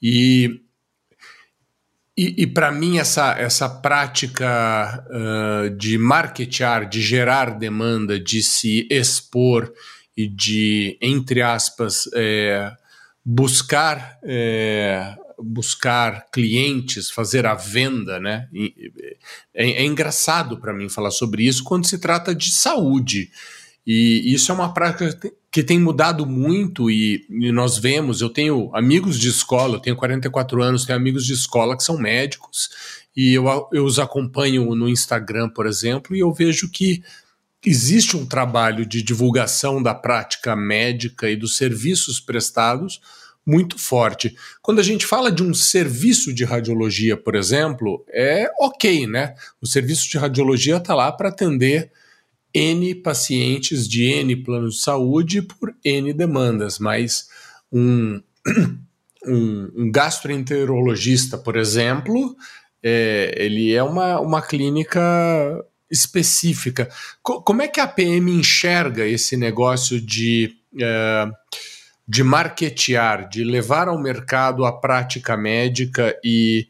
e 0.00 0.60
E, 2.20 2.42
e 2.42 2.46
para 2.48 2.72
mim, 2.72 2.98
essa, 2.98 3.38
essa 3.38 3.68
prática 3.68 4.44
uh, 5.06 5.70
de 5.76 5.96
marketear, 5.96 6.88
de 6.88 7.00
gerar 7.00 7.56
demanda, 7.56 8.18
de 8.18 8.42
se 8.42 8.88
expor 8.90 9.72
e 10.18 10.26
de, 10.26 10.98
entre 11.00 11.40
aspas, 11.40 12.10
é, 12.12 12.72
buscar, 13.24 14.18
é, 14.24 15.14
buscar 15.38 16.26
clientes, 16.32 17.08
fazer 17.08 17.46
a 17.46 17.54
venda, 17.54 18.18
né? 18.18 18.48
É, 19.54 19.82
é 19.82 19.84
engraçado 19.84 20.58
para 20.58 20.74
mim 20.74 20.88
falar 20.88 21.12
sobre 21.12 21.46
isso 21.46 21.62
quando 21.62 21.86
se 21.86 22.00
trata 22.00 22.34
de 22.34 22.50
saúde. 22.50 23.30
E 23.86 24.34
isso 24.34 24.50
é 24.50 24.54
uma 24.56 24.74
prática 24.74 25.16
que 25.52 25.62
tem 25.62 25.78
mudado 25.78 26.26
muito 26.26 26.90
e, 26.90 27.24
e, 27.30 27.52
nós 27.52 27.78
vemos, 27.78 28.20
eu 28.20 28.28
tenho 28.28 28.74
amigos 28.74 29.20
de 29.20 29.28
escola, 29.28 29.76
eu 29.76 29.80
tenho 29.80 29.94
44 29.94 30.60
anos, 30.60 30.84
tenho 30.84 30.98
amigos 30.98 31.24
de 31.24 31.32
escola 31.32 31.76
que 31.76 31.84
são 31.84 31.96
médicos 31.96 32.70
e 33.16 33.34
eu, 33.34 33.46
eu 33.72 33.84
os 33.84 34.00
acompanho 34.00 34.74
no 34.74 34.88
Instagram, 34.88 35.48
por 35.48 35.64
exemplo, 35.64 36.16
e 36.16 36.18
eu 36.18 36.32
vejo 36.32 36.68
que 36.68 37.04
existe 37.68 38.16
um 38.16 38.24
trabalho 38.24 38.86
de 38.86 39.02
divulgação 39.02 39.82
da 39.82 39.94
prática 39.94 40.56
médica 40.56 41.28
e 41.28 41.36
dos 41.36 41.56
serviços 41.56 42.18
prestados 42.18 43.00
muito 43.44 43.78
forte. 43.78 44.36
Quando 44.60 44.78
a 44.78 44.82
gente 44.82 45.06
fala 45.06 45.32
de 45.32 45.42
um 45.42 45.54
serviço 45.54 46.34
de 46.34 46.44
radiologia, 46.44 47.16
por 47.16 47.34
exemplo, 47.34 48.04
é 48.10 48.50
ok, 48.60 49.06
né? 49.06 49.34
O 49.60 49.66
serviço 49.66 50.08
de 50.08 50.18
radiologia 50.18 50.76
está 50.76 50.94
lá 50.94 51.10
para 51.10 51.30
atender 51.30 51.90
N 52.52 52.94
pacientes 52.96 53.88
de 53.88 54.04
N 54.04 54.36
planos 54.36 54.76
de 54.76 54.82
saúde 54.82 55.42
por 55.42 55.74
N 55.84 56.12
demandas, 56.12 56.78
mas 56.78 57.28
um, 57.72 58.20
um, 59.26 59.70
um 59.74 59.90
gastroenterologista, 59.90 61.38
por 61.38 61.56
exemplo, 61.56 62.36
é, 62.82 63.34
ele 63.36 63.72
é 63.72 63.82
uma, 63.82 64.20
uma 64.20 64.42
clínica 64.42 65.00
específica. 65.90 66.88
Co 67.22 67.42
como 67.42 67.62
é 67.62 67.68
que 67.68 67.80
a 67.80 67.86
PM 67.86 68.30
enxerga 68.32 69.06
esse 69.06 69.36
negócio 69.36 70.00
de, 70.00 70.56
é, 70.80 71.26
de 72.06 72.22
marketear, 72.22 73.28
de 73.28 73.44
levar 73.44 73.88
ao 73.88 74.00
mercado 74.00 74.64
a 74.64 74.72
prática 74.72 75.36
médica 75.36 76.18
e, 76.24 76.68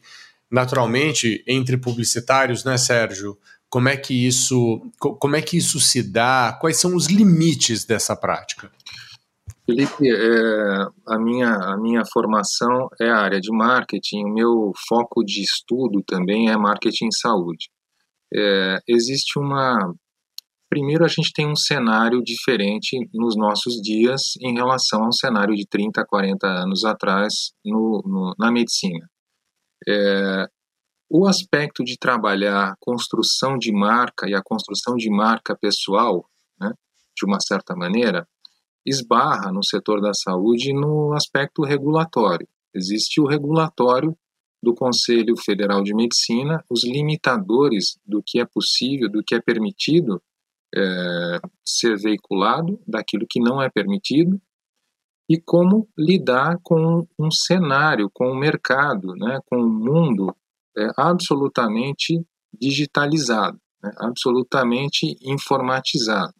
naturalmente, 0.49 1.43
entre 1.47 1.77
publicitários, 1.77 2.63
né, 2.63 2.77
Sérgio? 2.77 3.37
Como 3.69 3.87
é 3.87 3.95
que 3.95 4.25
isso, 4.25 4.81
como 4.97 5.35
é 5.35 5.41
que 5.41 5.55
isso 5.57 5.79
se 5.79 6.01
dá? 6.01 6.57
Quais 6.59 6.77
são 6.77 6.95
os 6.95 7.05
limites 7.05 7.85
dessa 7.85 8.15
prática? 8.15 8.71
Felipe, 9.69 10.09
é, 10.09 10.87
a, 11.05 11.19
minha, 11.19 11.53
a 11.53 11.77
minha 11.77 12.03
formação 12.11 12.89
é 12.99 13.07
a 13.07 13.17
área 13.17 13.39
de 13.39 13.51
marketing, 13.51 14.23
o 14.23 14.33
meu 14.33 14.71
foco 14.87 15.23
de 15.23 15.43
estudo 15.43 16.01
também 16.01 16.49
é 16.49 16.57
marketing 16.57 17.05
em 17.05 17.11
saúde. 17.11 17.69
É, 18.33 18.79
existe 18.87 19.39
uma. 19.39 19.93
Primeiro, 20.69 21.03
a 21.03 21.07
gente 21.07 21.33
tem 21.33 21.47
um 21.47 21.55
cenário 21.55 22.21
diferente 22.23 22.97
nos 23.13 23.35
nossos 23.35 23.81
dias 23.81 24.35
em 24.39 24.53
relação 24.53 25.03
a 25.03 25.07
um 25.07 25.11
cenário 25.11 25.55
de 25.55 25.65
30, 25.67 26.05
40 26.05 26.45
anos 26.45 26.85
atrás 26.85 27.51
no, 27.65 28.03
no 28.05 28.35
na 28.37 28.51
medicina. 28.51 29.09
É, 29.87 30.45
o 31.09 31.27
aspecto 31.27 31.83
de 31.83 31.97
trabalhar 31.97 32.75
construção 32.79 33.57
de 33.57 33.71
marca 33.71 34.29
e 34.29 34.35
a 34.35 34.43
construção 34.43 34.95
de 34.95 35.09
marca 35.09 35.57
pessoal, 35.57 36.29
né, 36.59 36.71
de 37.17 37.25
uma 37.25 37.39
certa 37.39 37.75
maneira, 37.75 38.27
esbarra 38.85 39.51
no 39.51 39.63
setor 39.63 40.01
da 40.01 40.13
saúde 40.13 40.71
no 40.71 41.13
aspecto 41.13 41.63
regulatório. 41.63 42.47
Existe 42.73 43.19
o 43.19 43.25
regulatório 43.25 44.15
do 44.61 44.73
Conselho 44.73 45.35
Federal 45.37 45.81
de 45.83 45.93
Medicina, 45.93 46.63
os 46.69 46.83
limitadores 46.83 47.97
do 48.05 48.21
que 48.25 48.39
é 48.39 48.45
possível, 48.45 49.09
do 49.09 49.23
que 49.23 49.35
é 49.35 49.41
permitido 49.41 50.21
é, 50.75 51.39
ser 51.65 51.97
veiculado, 51.97 52.79
daquilo 52.87 53.25
que 53.27 53.39
não 53.39 53.61
é 53.61 53.69
permitido, 53.69 54.39
e 55.29 55.39
como 55.39 55.87
lidar 55.97 56.57
com 56.63 57.07
um 57.17 57.31
cenário, 57.31 58.09
com 58.13 58.31
o 58.31 58.35
mercado, 58.35 59.13
né, 59.15 59.39
com 59.45 59.57
o 59.57 59.69
mundo 59.69 60.35
é, 60.77 60.87
absolutamente 60.97 62.19
digitalizado, 62.59 63.59
né, 63.81 63.91
absolutamente 63.97 65.15
informatizado. 65.21 66.33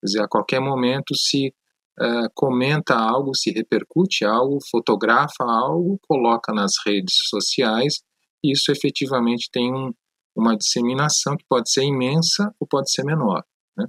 Quer 0.00 0.06
dizer, 0.06 0.22
a 0.22 0.28
qualquer 0.28 0.60
momento 0.60 1.14
se 1.16 1.54
é, 2.00 2.28
comenta 2.34 2.94
algo, 2.94 3.34
se 3.34 3.50
repercute 3.50 4.24
algo, 4.24 4.58
fotografa 4.70 5.44
algo, 5.44 5.98
coloca 6.08 6.52
nas 6.52 6.72
redes 6.84 7.14
sociais, 7.28 8.02
isso 8.42 8.72
efetivamente 8.72 9.48
tem 9.50 9.72
um, 9.72 9.92
uma 10.36 10.56
disseminação 10.56 11.36
que 11.36 11.44
pode 11.48 11.70
ser 11.70 11.84
imensa 11.84 12.52
ou 12.58 12.66
pode 12.66 12.90
ser 12.90 13.04
menor. 13.04 13.44
Né? 13.76 13.86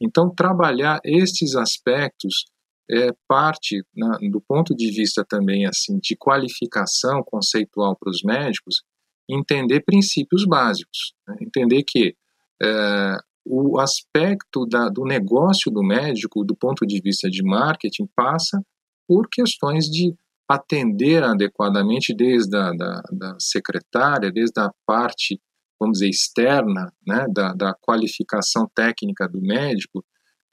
Então, 0.00 0.32
trabalhar 0.34 1.00
estes 1.04 1.54
aspectos 1.56 2.44
é 2.90 3.12
parte, 3.26 3.82
do 4.30 4.40
ponto 4.40 4.74
de 4.74 4.90
vista 4.90 5.22
também 5.22 5.66
assim 5.66 5.98
de 5.98 6.16
qualificação 6.16 7.22
conceitual 7.22 7.94
para 7.96 8.10
os 8.10 8.22
médicos, 8.22 8.82
entender 9.28 9.80
princípios 9.80 10.46
básicos, 10.46 11.12
né? 11.26 11.36
entender 11.42 11.82
que 11.86 12.16
é, 12.62 13.16
o 13.50 13.78
aspecto 13.78 14.66
da, 14.66 14.88
do 14.88 15.04
negócio 15.04 15.70
do 15.70 15.82
médico, 15.82 16.44
do 16.44 16.54
ponto 16.54 16.86
de 16.86 17.00
vista 17.00 17.30
de 17.30 17.42
marketing, 17.42 18.06
passa 18.14 18.62
por 19.06 19.28
questões 19.28 19.86
de 19.86 20.14
atender 20.46 21.24
adequadamente 21.24 22.14
desde 22.14 22.56
a 22.56 22.72
da, 22.72 23.02
da 23.10 23.36
secretária, 23.38 24.30
desde 24.30 24.60
a 24.60 24.70
parte, 24.86 25.40
vamos 25.80 25.98
dizer, 25.98 26.10
externa, 26.10 26.92
né, 27.06 27.26
da, 27.32 27.54
da 27.54 27.74
qualificação 27.74 28.68
técnica 28.74 29.26
do 29.26 29.40
médico, 29.40 30.04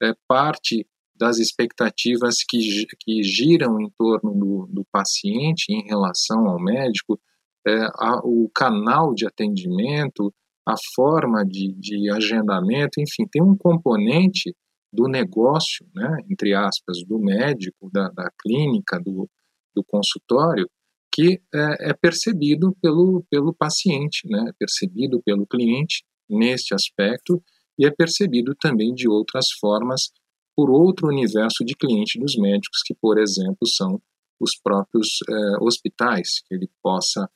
é 0.02 0.12
parte 0.26 0.86
das 1.14 1.38
expectativas 1.38 2.36
que, 2.46 2.86
que 3.00 3.22
giram 3.22 3.80
em 3.80 3.90
torno 3.98 4.34
do, 4.34 4.66
do 4.70 4.84
paciente 4.92 5.70
em 5.70 5.86
relação 5.86 6.46
ao 6.46 6.62
médico, 6.62 7.18
é, 7.66 7.84
a, 7.94 8.20
o 8.22 8.50
canal 8.54 9.14
de 9.14 9.26
atendimento, 9.26 10.32
a 10.66 10.74
forma 10.94 11.44
de, 11.44 11.72
de 11.78 12.10
agendamento, 12.10 13.00
enfim, 13.00 13.26
tem 13.30 13.42
um 13.42 13.56
componente 13.56 14.54
do 14.92 15.08
negócio, 15.08 15.86
né, 15.94 16.18
entre 16.30 16.54
aspas, 16.54 16.98
do 17.06 17.18
médico, 17.18 17.90
da, 17.92 18.08
da 18.08 18.30
clínica, 18.40 18.98
do, 18.98 19.28
do 19.74 19.84
consultório, 19.84 20.68
que 21.12 21.40
é, 21.54 21.90
é, 21.90 21.94
percebido 21.94 22.76
pelo, 22.82 23.24
pelo 23.30 23.54
paciente, 23.54 24.28
né, 24.28 24.46
é 24.48 24.52
percebido 24.58 25.22
pelo 25.24 25.46
cliente 25.46 26.04
neste 26.28 26.74
aspecto 26.74 27.42
e 27.78 27.86
é 27.86 27.90
percebido 27.90 28.54
também 28.58 28.92
de 28.94 29.08
outras 29.08 29.46
formas 29.60 30.10
por 30.56 30.70
outro 30.70 31.08
universo 31.08 31.64
de 31.64 31.74
cliente 31.74 32.18
dos 32.18 32.36
médicos, 32.36 32.80
que, 32.84 32.94
por 32.94 33.18
exemplo, 33.18 33.66
são 33.66 34.00
os 34.40 34.58
próprios 34.62 35.18
é, 35.28 35.64
hospitais, 35.64 36.40
que 36.46 36.54
ele 36.54 36.68
possa 36.82 37.28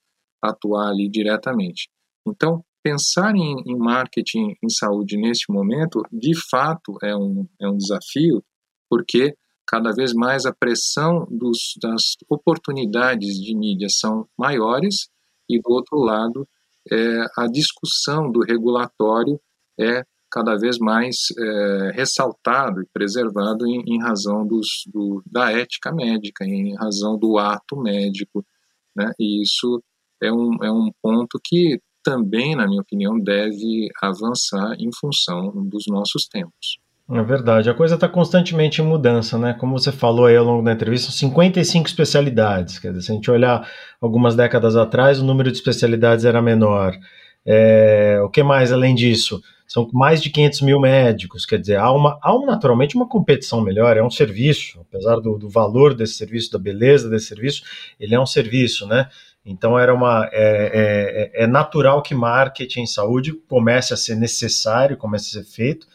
atuar 0.42 0.88
ali 0.88 1.08
diretamente. 1.08 1.90
Então, 2.26 2.64
pensar 2.82 3.34
em, 3.34 3.62
em, 3.66 3.76
marketing 3.76 4.56
em 4.62 4.68
saúde 4.68 5.16
neste 5.16 5.52
momento, 5.52 6.02
de 6.12 6.32
fato, 6.48 6.96
é 7.02 7.14
um, 7.16 7.46
é 7.60 7.68
um 7.68 7.76
desafio, 7.76 8.42
porque 8.88 9.34
cada 9.66 9.92
vez 9.92 10.12
mais 10.12 10.46
a 10.46 10.52
pressão 10.52 11.26
dos, 11.30 11.74
das 11.80 12.16
oportunidades 12.28 13.34
de 13.40 13.54
mídia 13.54 13.88
são 13.88 14.26
maiores, 14.36 15.08
e 15.48 15.60
do 15.60 15.70
outro 15.70 15.98
lado, 15.98 16.46
é, 16.90 17.24
a 17.36 17.46
discussão 17.46 18.30
do 18.30 18.40
regulatório 18.40 19.40
é 19.78 20.04
cada 20.30 20.56
vez 20.56 20.78
mais 20.78 21.16
é, 21.36 21.90
ressaltado 21.92 22.80
e 22.80 22.86
preservado 22.92 23.66
em, 23.66 23.82
em 23.86 24.00
razão 24.00 24.46
dos, 24.46 24.84
do, 24.86 25.22
da 25.26 25.50
ética 25.50 25.92
médica, 25.92 26.44
em 26.44 26.74
razão 26.76 27.18
do 27.18 27.36
ato 27.36 27.76
médico, 27.76 28.46
né? 28.94 29.10
E 29.18 29.42
isso 29.42 29.82
é 30.22 30.32
um, 30.32 30.62
é 30.62 30.70
um 30.70 30.90
ponto 31.02 31.40
que 31.42 31.80
também, 32.02 32.54
na 32.54 32.66
minha 32.66 32.80
opinião, 32.80 33.18
deve 33.18 33.88
avançar 34.02 34.74
em 34.78 34.90
função 34.92 35.52
dos 35.66 35.84
nossos 35.86 36.26
tempos. 36.26 36.78
É 37.12 37.22
verdade, 37.24 37.68
a 37.68 37.74
coisa 37.74 37.96
está 37.96 38.08
constantemente 38.08 38.80
em 38.80 38.84
mudança, 38.84 39.36
né? 39.36 39.52
Como 39.54 39.76
você 39.76 39.90
falou 39.90 40.26
aí 40.26 40.36
ao 40.36 40.44
longo 40.44 40.62
da 40.62 40.72
entrevista, 40.72 41.10
55 41.10 41.88
especialidades. 41.88 42.78
Quer 42.78 42.90
dizer, 42.92 43.02
se 43.02 43.10
a 43.10 43.14
gente 43.16 43.28
olhar 43.28 43.68
algumas 44.00 44.36
décadas 44.36 44.76
atrás, 44.76 45.18
o 45.18 45.24
número 45.24 45.50
de 45.50 45.58
especialidades 45.58 46.24
era 46.24 46.40
menor. 46.40 46.96
É, 47.44 48.20
o 48.22 48.28
que 48.28 48.44
mais 48.44 48.70
além 48.70 48.94
disso? 48.94 49.42
São 49.66 49.88
mais 49.92 50.22
de 50.22 50.30
500 50.30 50.60
mil 50.62 50.80
médicos, 50.80 51.46
quer 51.46 51.58
dizer, 51.58 51.78
há, 51.78 51.90
uma, 51.92 52.18
há 52.22 52.36
naturalmente 52.44 52.96
uma 52.96 53.08
competição 53.08 53.60
melhor, 53.60 53.96
é 53.96 54.02
um 54.02 54.10
serviço, 54.10 54.80
apesar 54.80 55.16
do, 55.16 55.38
do 55.38 55.48
valor 55.48 55.94
desse 55.94 56.14
serviço, 56.14 56.50
da 56.50 56.58
beleza 56.58 57.08
desse 57.08 57.26
serviço, 57.26 57.62
ele 57.98 58.14
é 58.14 58.20
um 58.20 58.26
serviço, 58.26 58.86
né? 58.86 59.08
Então 59.44 59.78
era 59.78 59.94
uma 59.94 60.28
é, 60.32 61.30
é, 61.34 61.44
é, 61.44 61.46
natural 61.46 62.02
que 62.02 62.14
marketing 62.14 62.80
em 62.80 62.86
saúde 62.86 63.32
comece 63.48 63.94
a 63.94 63.96
ser 63.96 64.14
necessário, 64.16 64.96
comece 64.96 65.38
a 65.38 65.42
ser 65.42 65.48
feito 65.48 65.86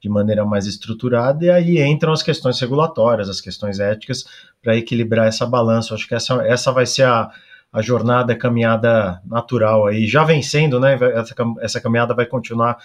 de 0.00 0.08
maneira 0.08 0.44
mais 0.44 0.66
estruturada, 0.66 1.44
e 1.44 1.50
aí 1.50 1.80
entram 1.80 2.12
as 2.12 2.22
questões 2.22 2.60
regulatórias, 2.60 3.28
as 3.28 3.40
questões 3.40 3.80
éticas, 3.80 4.24
para 4.62 4.76
equilibrar 4.76 5.26
essa 5.26 5.46
balança. 5.46 5.94
Acho 5.94 6.06
que 6.06 6.14
essa, 6.14 6.34
essa 6.46 6.70
vai 6.70 6.84
ser 6.84 7.04
a, 7.04 7.30
a 7.72 7.80
jornada, 7.80 8.34
a 8.34 8.36
caminhada 8.36 9.20
natural 9.24 9.86
aí, 9.86 10.06
já 10.06 10.22
vencendo, 10.22 10.78
né? 10.78 10.98
Essa, 11.14 11.34
essa 11.60 11.80
caminhada 11.80 12.14
vai 12.14 12.26
continuar 12.26 12.76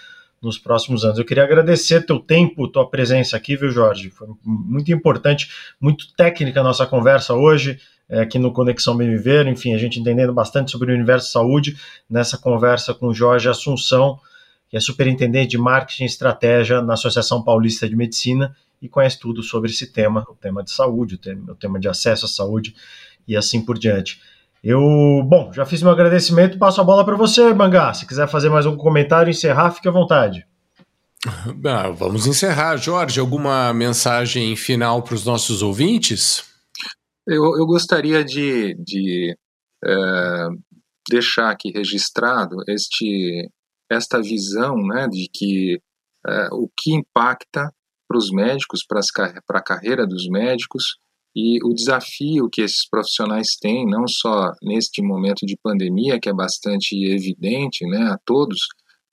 nos 0.42 0.58
próximos 0.58 1.04
anos. 1.04 1.20
Eu 1.20 1.26
queria 1.26 1.44
agradecer 1.44 2.06
teu 2.06 2.20
tempo, 2.20 2.68
tua 2.68 2.90
presença 2.90 3.36
aqui, 3.36 3.58
viu, 3.58 3.70
Jorge? 3.70 4.10
Foi 4.10 4.28
muito 4.44 4.92
importante, 4.92 5.50
muito 5.80 6.14
técnica 6.16 6.62
a 6.62 6.64
nossa 6.64 6.86
conversa 6.86 7.34
hoje, 7.34 7.80
é, 8.10 8.22
aqui 8.22 8.40
no 8.40 8.52
Conexão 8.52 8.98
Bem 8.98 9.10
Viver, 9.10 9.46
enfim, 9.48 9.74
a 9.74 9.78
gente 9.78 10.00
entendendo 10.00 10.34
bastante 10.34 10.72
sobre 10.72 10.92
o 10.92 10.96
universo 10.96 11.28
de 11.28 11.32
saúde, 11.32 11.78
nessa 12.10 12.38
conversa 12.38 12.94
com 12.94 13.14
Jorge 13.14 13.48
Assunção, 13.48 14.20
que 14.68 14.76
é 14.76 14.80
superintendente 14.80 15.52
de 15.52 15.58
marketing 15.58 16.04
e 16.04 16.08
estratégia 16.08 16.82
na 16.82 16.94
Associação 16.94 17.44
Paulista 17.44 17.88
de 17.88 17.96
Medicina 17.96 18.56
e 18.82 18.90
conhece 18.90 19.20
tudo 19.20 19.44
sobre 19.44 19.70
esse 19.70 19.88
tema, 19.88 20.26
o 20.30 20.36
tema 20.36 20.64
de 20.64 20.72
saúde, 20.72 21.16
o 21.16 21.18
tema, 21.18 21.52
o 21.52 21.56
tema 21.56 21.80
de 21.80 21.88
acesso 21.88 22.26
à 22.26 22.30
saúde 22.30 22.76
e 23.28 23.36
assim 23.36 23.64
por 23.64 23.78
diante. 23.78 24.20
Eu, 24.64 24.80
bom, 25.26 25.52
já 25.54 25.66
fiz 25.66 25.82
meu 25.82 25.92
agradecimento, 25.92 26.58
passo 26.58 26.82
a 26.82 26.84
bola 26.84 27.06
para 27.06 27.16
você, 27.16 27.54
Mangá. 27.54 27.94
Se 27.94 28.06
quiser 28.06 28.28
fazer 28.28 28.50
mais 28.50 28.66
um 28.66 28.76
comentário, 28.76 29.30
encerrar, 29.30 29.72
fique 29.72 29.88
à 29.88 29.92
vontade. 29.92 30.46
Ah, 31.66 31.90
vamos 31.90 32.28
encerrar. 32.28 32.78
Jorge, 32.78 33.20
alguma 33.20 33.74
mensagem 33.74 34.56
final 34.56 35.02
para 35.02 35.16
os 35.16 35.26
nossos 35.26 35.62
ouvintes? 35.62 36.49
Eu, 37.32 37.56
eu 37.60 37.66
gostaria 37.68 38.26
de, 38.26 38.74
de 38.74 39.38
é, 39.86 40.48
deixar 41.08 41.52
aqui 41.52 41.72
registrado 41.72 42.56
este, 42.68 43.48
esta 43.88 44.20
visão 44.20 44.76
né, 44.78 45.08
de 45.08 45.30
que 45.32 45.80
é, 46.28 46.48
o 46.52 46.68
que 46.76 46.92
impacta 46.92 47.72
para 48.08 48.18
os 48.18 48.32
médicos, 48.32 48.80
para 48.84 49.60
a 49.60 49.64
carreira 49.64 50.08
dos 50.08 50.28
médicos, 50.28 50.98
e 51.36 51.64
o 51.64 51.72
desafio 51.72 52.50
que 52.52 52.62
esses 52.62 52.90
profissionais 52.90 53.50
têm, 53.62 53.86
não 53.86 54.08
só 54.08 54.52
neste 54.64 55.00
momento 55.04 55.46
de 55.46 55.56
pandemia, 55.62 56.20
que 56.20 56.30
é 56.30 56.34
bastante 56.34 56.96
evidente 57.06 57.86
né, 57.86 58.12
a 58.12 58.18
todos, 58.26 58.58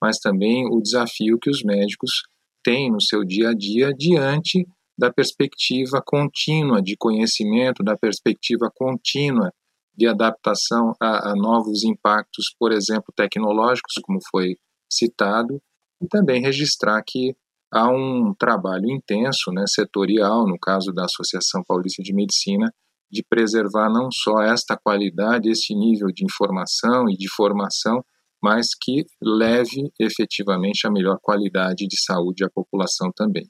mas 0.02 0.16
também 0.18 0.66
o 0.66 0.80
desafio 0.80 1.38
que 1.38 1.50
os 1.50 1.62
médicos 1.62 2.22
têm 2.64 2.90
no 2.90 3.00
seu 3.00 3.22
dia 3.22 3.50
a 3.50 3.54
dia 3.54 3.92
diante 3.92 4.66
da 4.98 5.12
perspectiva 5.12 6.02
contínua 6.04 6.80
de 6.80 6.96
conhecimento, 6.96 7.82
da 7.82 7.96
perspectiva 7.96 8.70
contínua 8.74 9.52
de 9.94 10.06
adaptação 10.06 10.92
a, 11.00 11.30
a 11.30 11.34
novos 11.34 11.84
impactos, 11.84 12.54
por 12.58 12.72
exemplo, 12.72 13.12
tecnológicos, 13.14 13.94
como 14.02 14.18
foi 14.30 14.56
citado, 14.90 15.60
e 16.00 16.06
também 16.06 16.42
registrar 16.42 17.02
que 17.06 17.34
há 17.72 17.88
um 17.88 18.34
trabalho 18.38 18.90
intenso, 18.90 19.50
né, 19.52 19.64
setorial, 19.66 20.46
no 20.46 20.58
caso 20.58 20.92
da 20.92 21.04
Associação 21.04 21.62
Paulista 21.66 22.02
de 22.02 22.12
Medicina, 22.12 22.72
de 23.10 23.24
preservar 23.28 23.88
não 23.88 24.08
só 24.12 24.42
esta 24.42 24.76
qualidade, 24.76 25.50
esse 25.50 25.74
nível 25.74 26.08
de 26.08 26.24
informação 26.24 27.08
e 27.08 27.16
de 27.16 27.28
formação, 27.28 28.04
mas 28.42 28.68
que 28.80 29.04
leve 29.22 29.90
efetivamente 29.98 30.86
a 30.86 30.90
melhor 30.90 31.18
qualidade 31.22 31.86
de 31.86 32.00
saúde 32.00 32.44
à 32.44 32.50
população 32.50 33.10
também. 33.14 33.48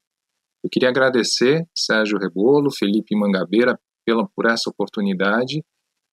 Eu 0.66 0.70
queria 0.70 0.88
agradecer 0.88 1.64
Sérgio 1.72 2.18
Rebolo, 2.18 2.72
Felipe 2.72 3.14
Mangabeira 3.14 3.78
pela, 4.04 4.26
por 4.34 4.46
essa 4.46 4.68
oportunidade 4.68 5.62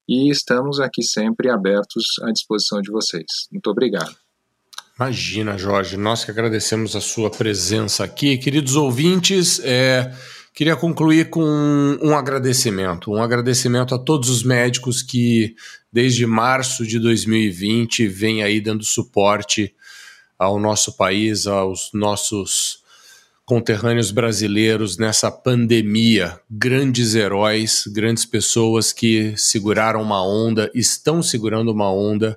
e 0.08 0.30
estamos 0.30 0.80
aqui 0.80 1.02
sempre 1.02 1.50
abertos 1.50 2.04
à 2.22 2.32
disposição 2.32 2.80
de 2.80 2.92
vocês. 2.92 3.48
Muito 3.52 3.68
obrigado. 3.72 4.16
Imagina, 4.96 5.58
Jorge, 5.58 5.98
nós 5.98 6.24
que 6.24 6.30
agradecemos 6.30 6.96
a 6.96 7.02
sua 7.02 7.32
presença 7.32 8.04
aqui. 8.04 8.38
Queridos 8.38 8.76
ouvintes, 8.76 9.60
é, 9.64 10.14
queria 10.54 10.76
concluir 10.76 11.32
com 11.32 11.98
um 12.00 12.16
agradecimento. 12.16 13.12
Um 13.12 13.24
agradecimento 13.24 13.96
a 13.96 13.98
todos 13.98 14.30
os 14.30 14.44
médicos 14.44 15.02
que, 15.02 15.56
desde 15.92 16.28
março 16.28 16.86
de 16.86 17.00
2020, 17.00 18.08
vêm 18.08 18.44
aí 18.44 18.62
dando 18.62 18.84
suporte 18.84 19.74
ao 20.38 20.60
nosso 20.60 20.96
país, 20.96 21.48
aos 21.48 21.90
nossos 21.92 22.83
conterrâneos 23.54 24.10
brasileiros 24.10 24.98
nessa 24.98 25.30
pandemia. 25.30 26.40
Grandes 26.50 27.14
heróis, 27.14 27.84
grandes 27.86 28.26
pessoas 28.26 28.92
que 28.92 29.36
seguraram 29.38 30.02
uma 30.02 30.26
onda, 30.26 30.72
estão 30.74 31.22
segurando 31.22 31.72
uma 31.72 31.94
onda 31.94 32.36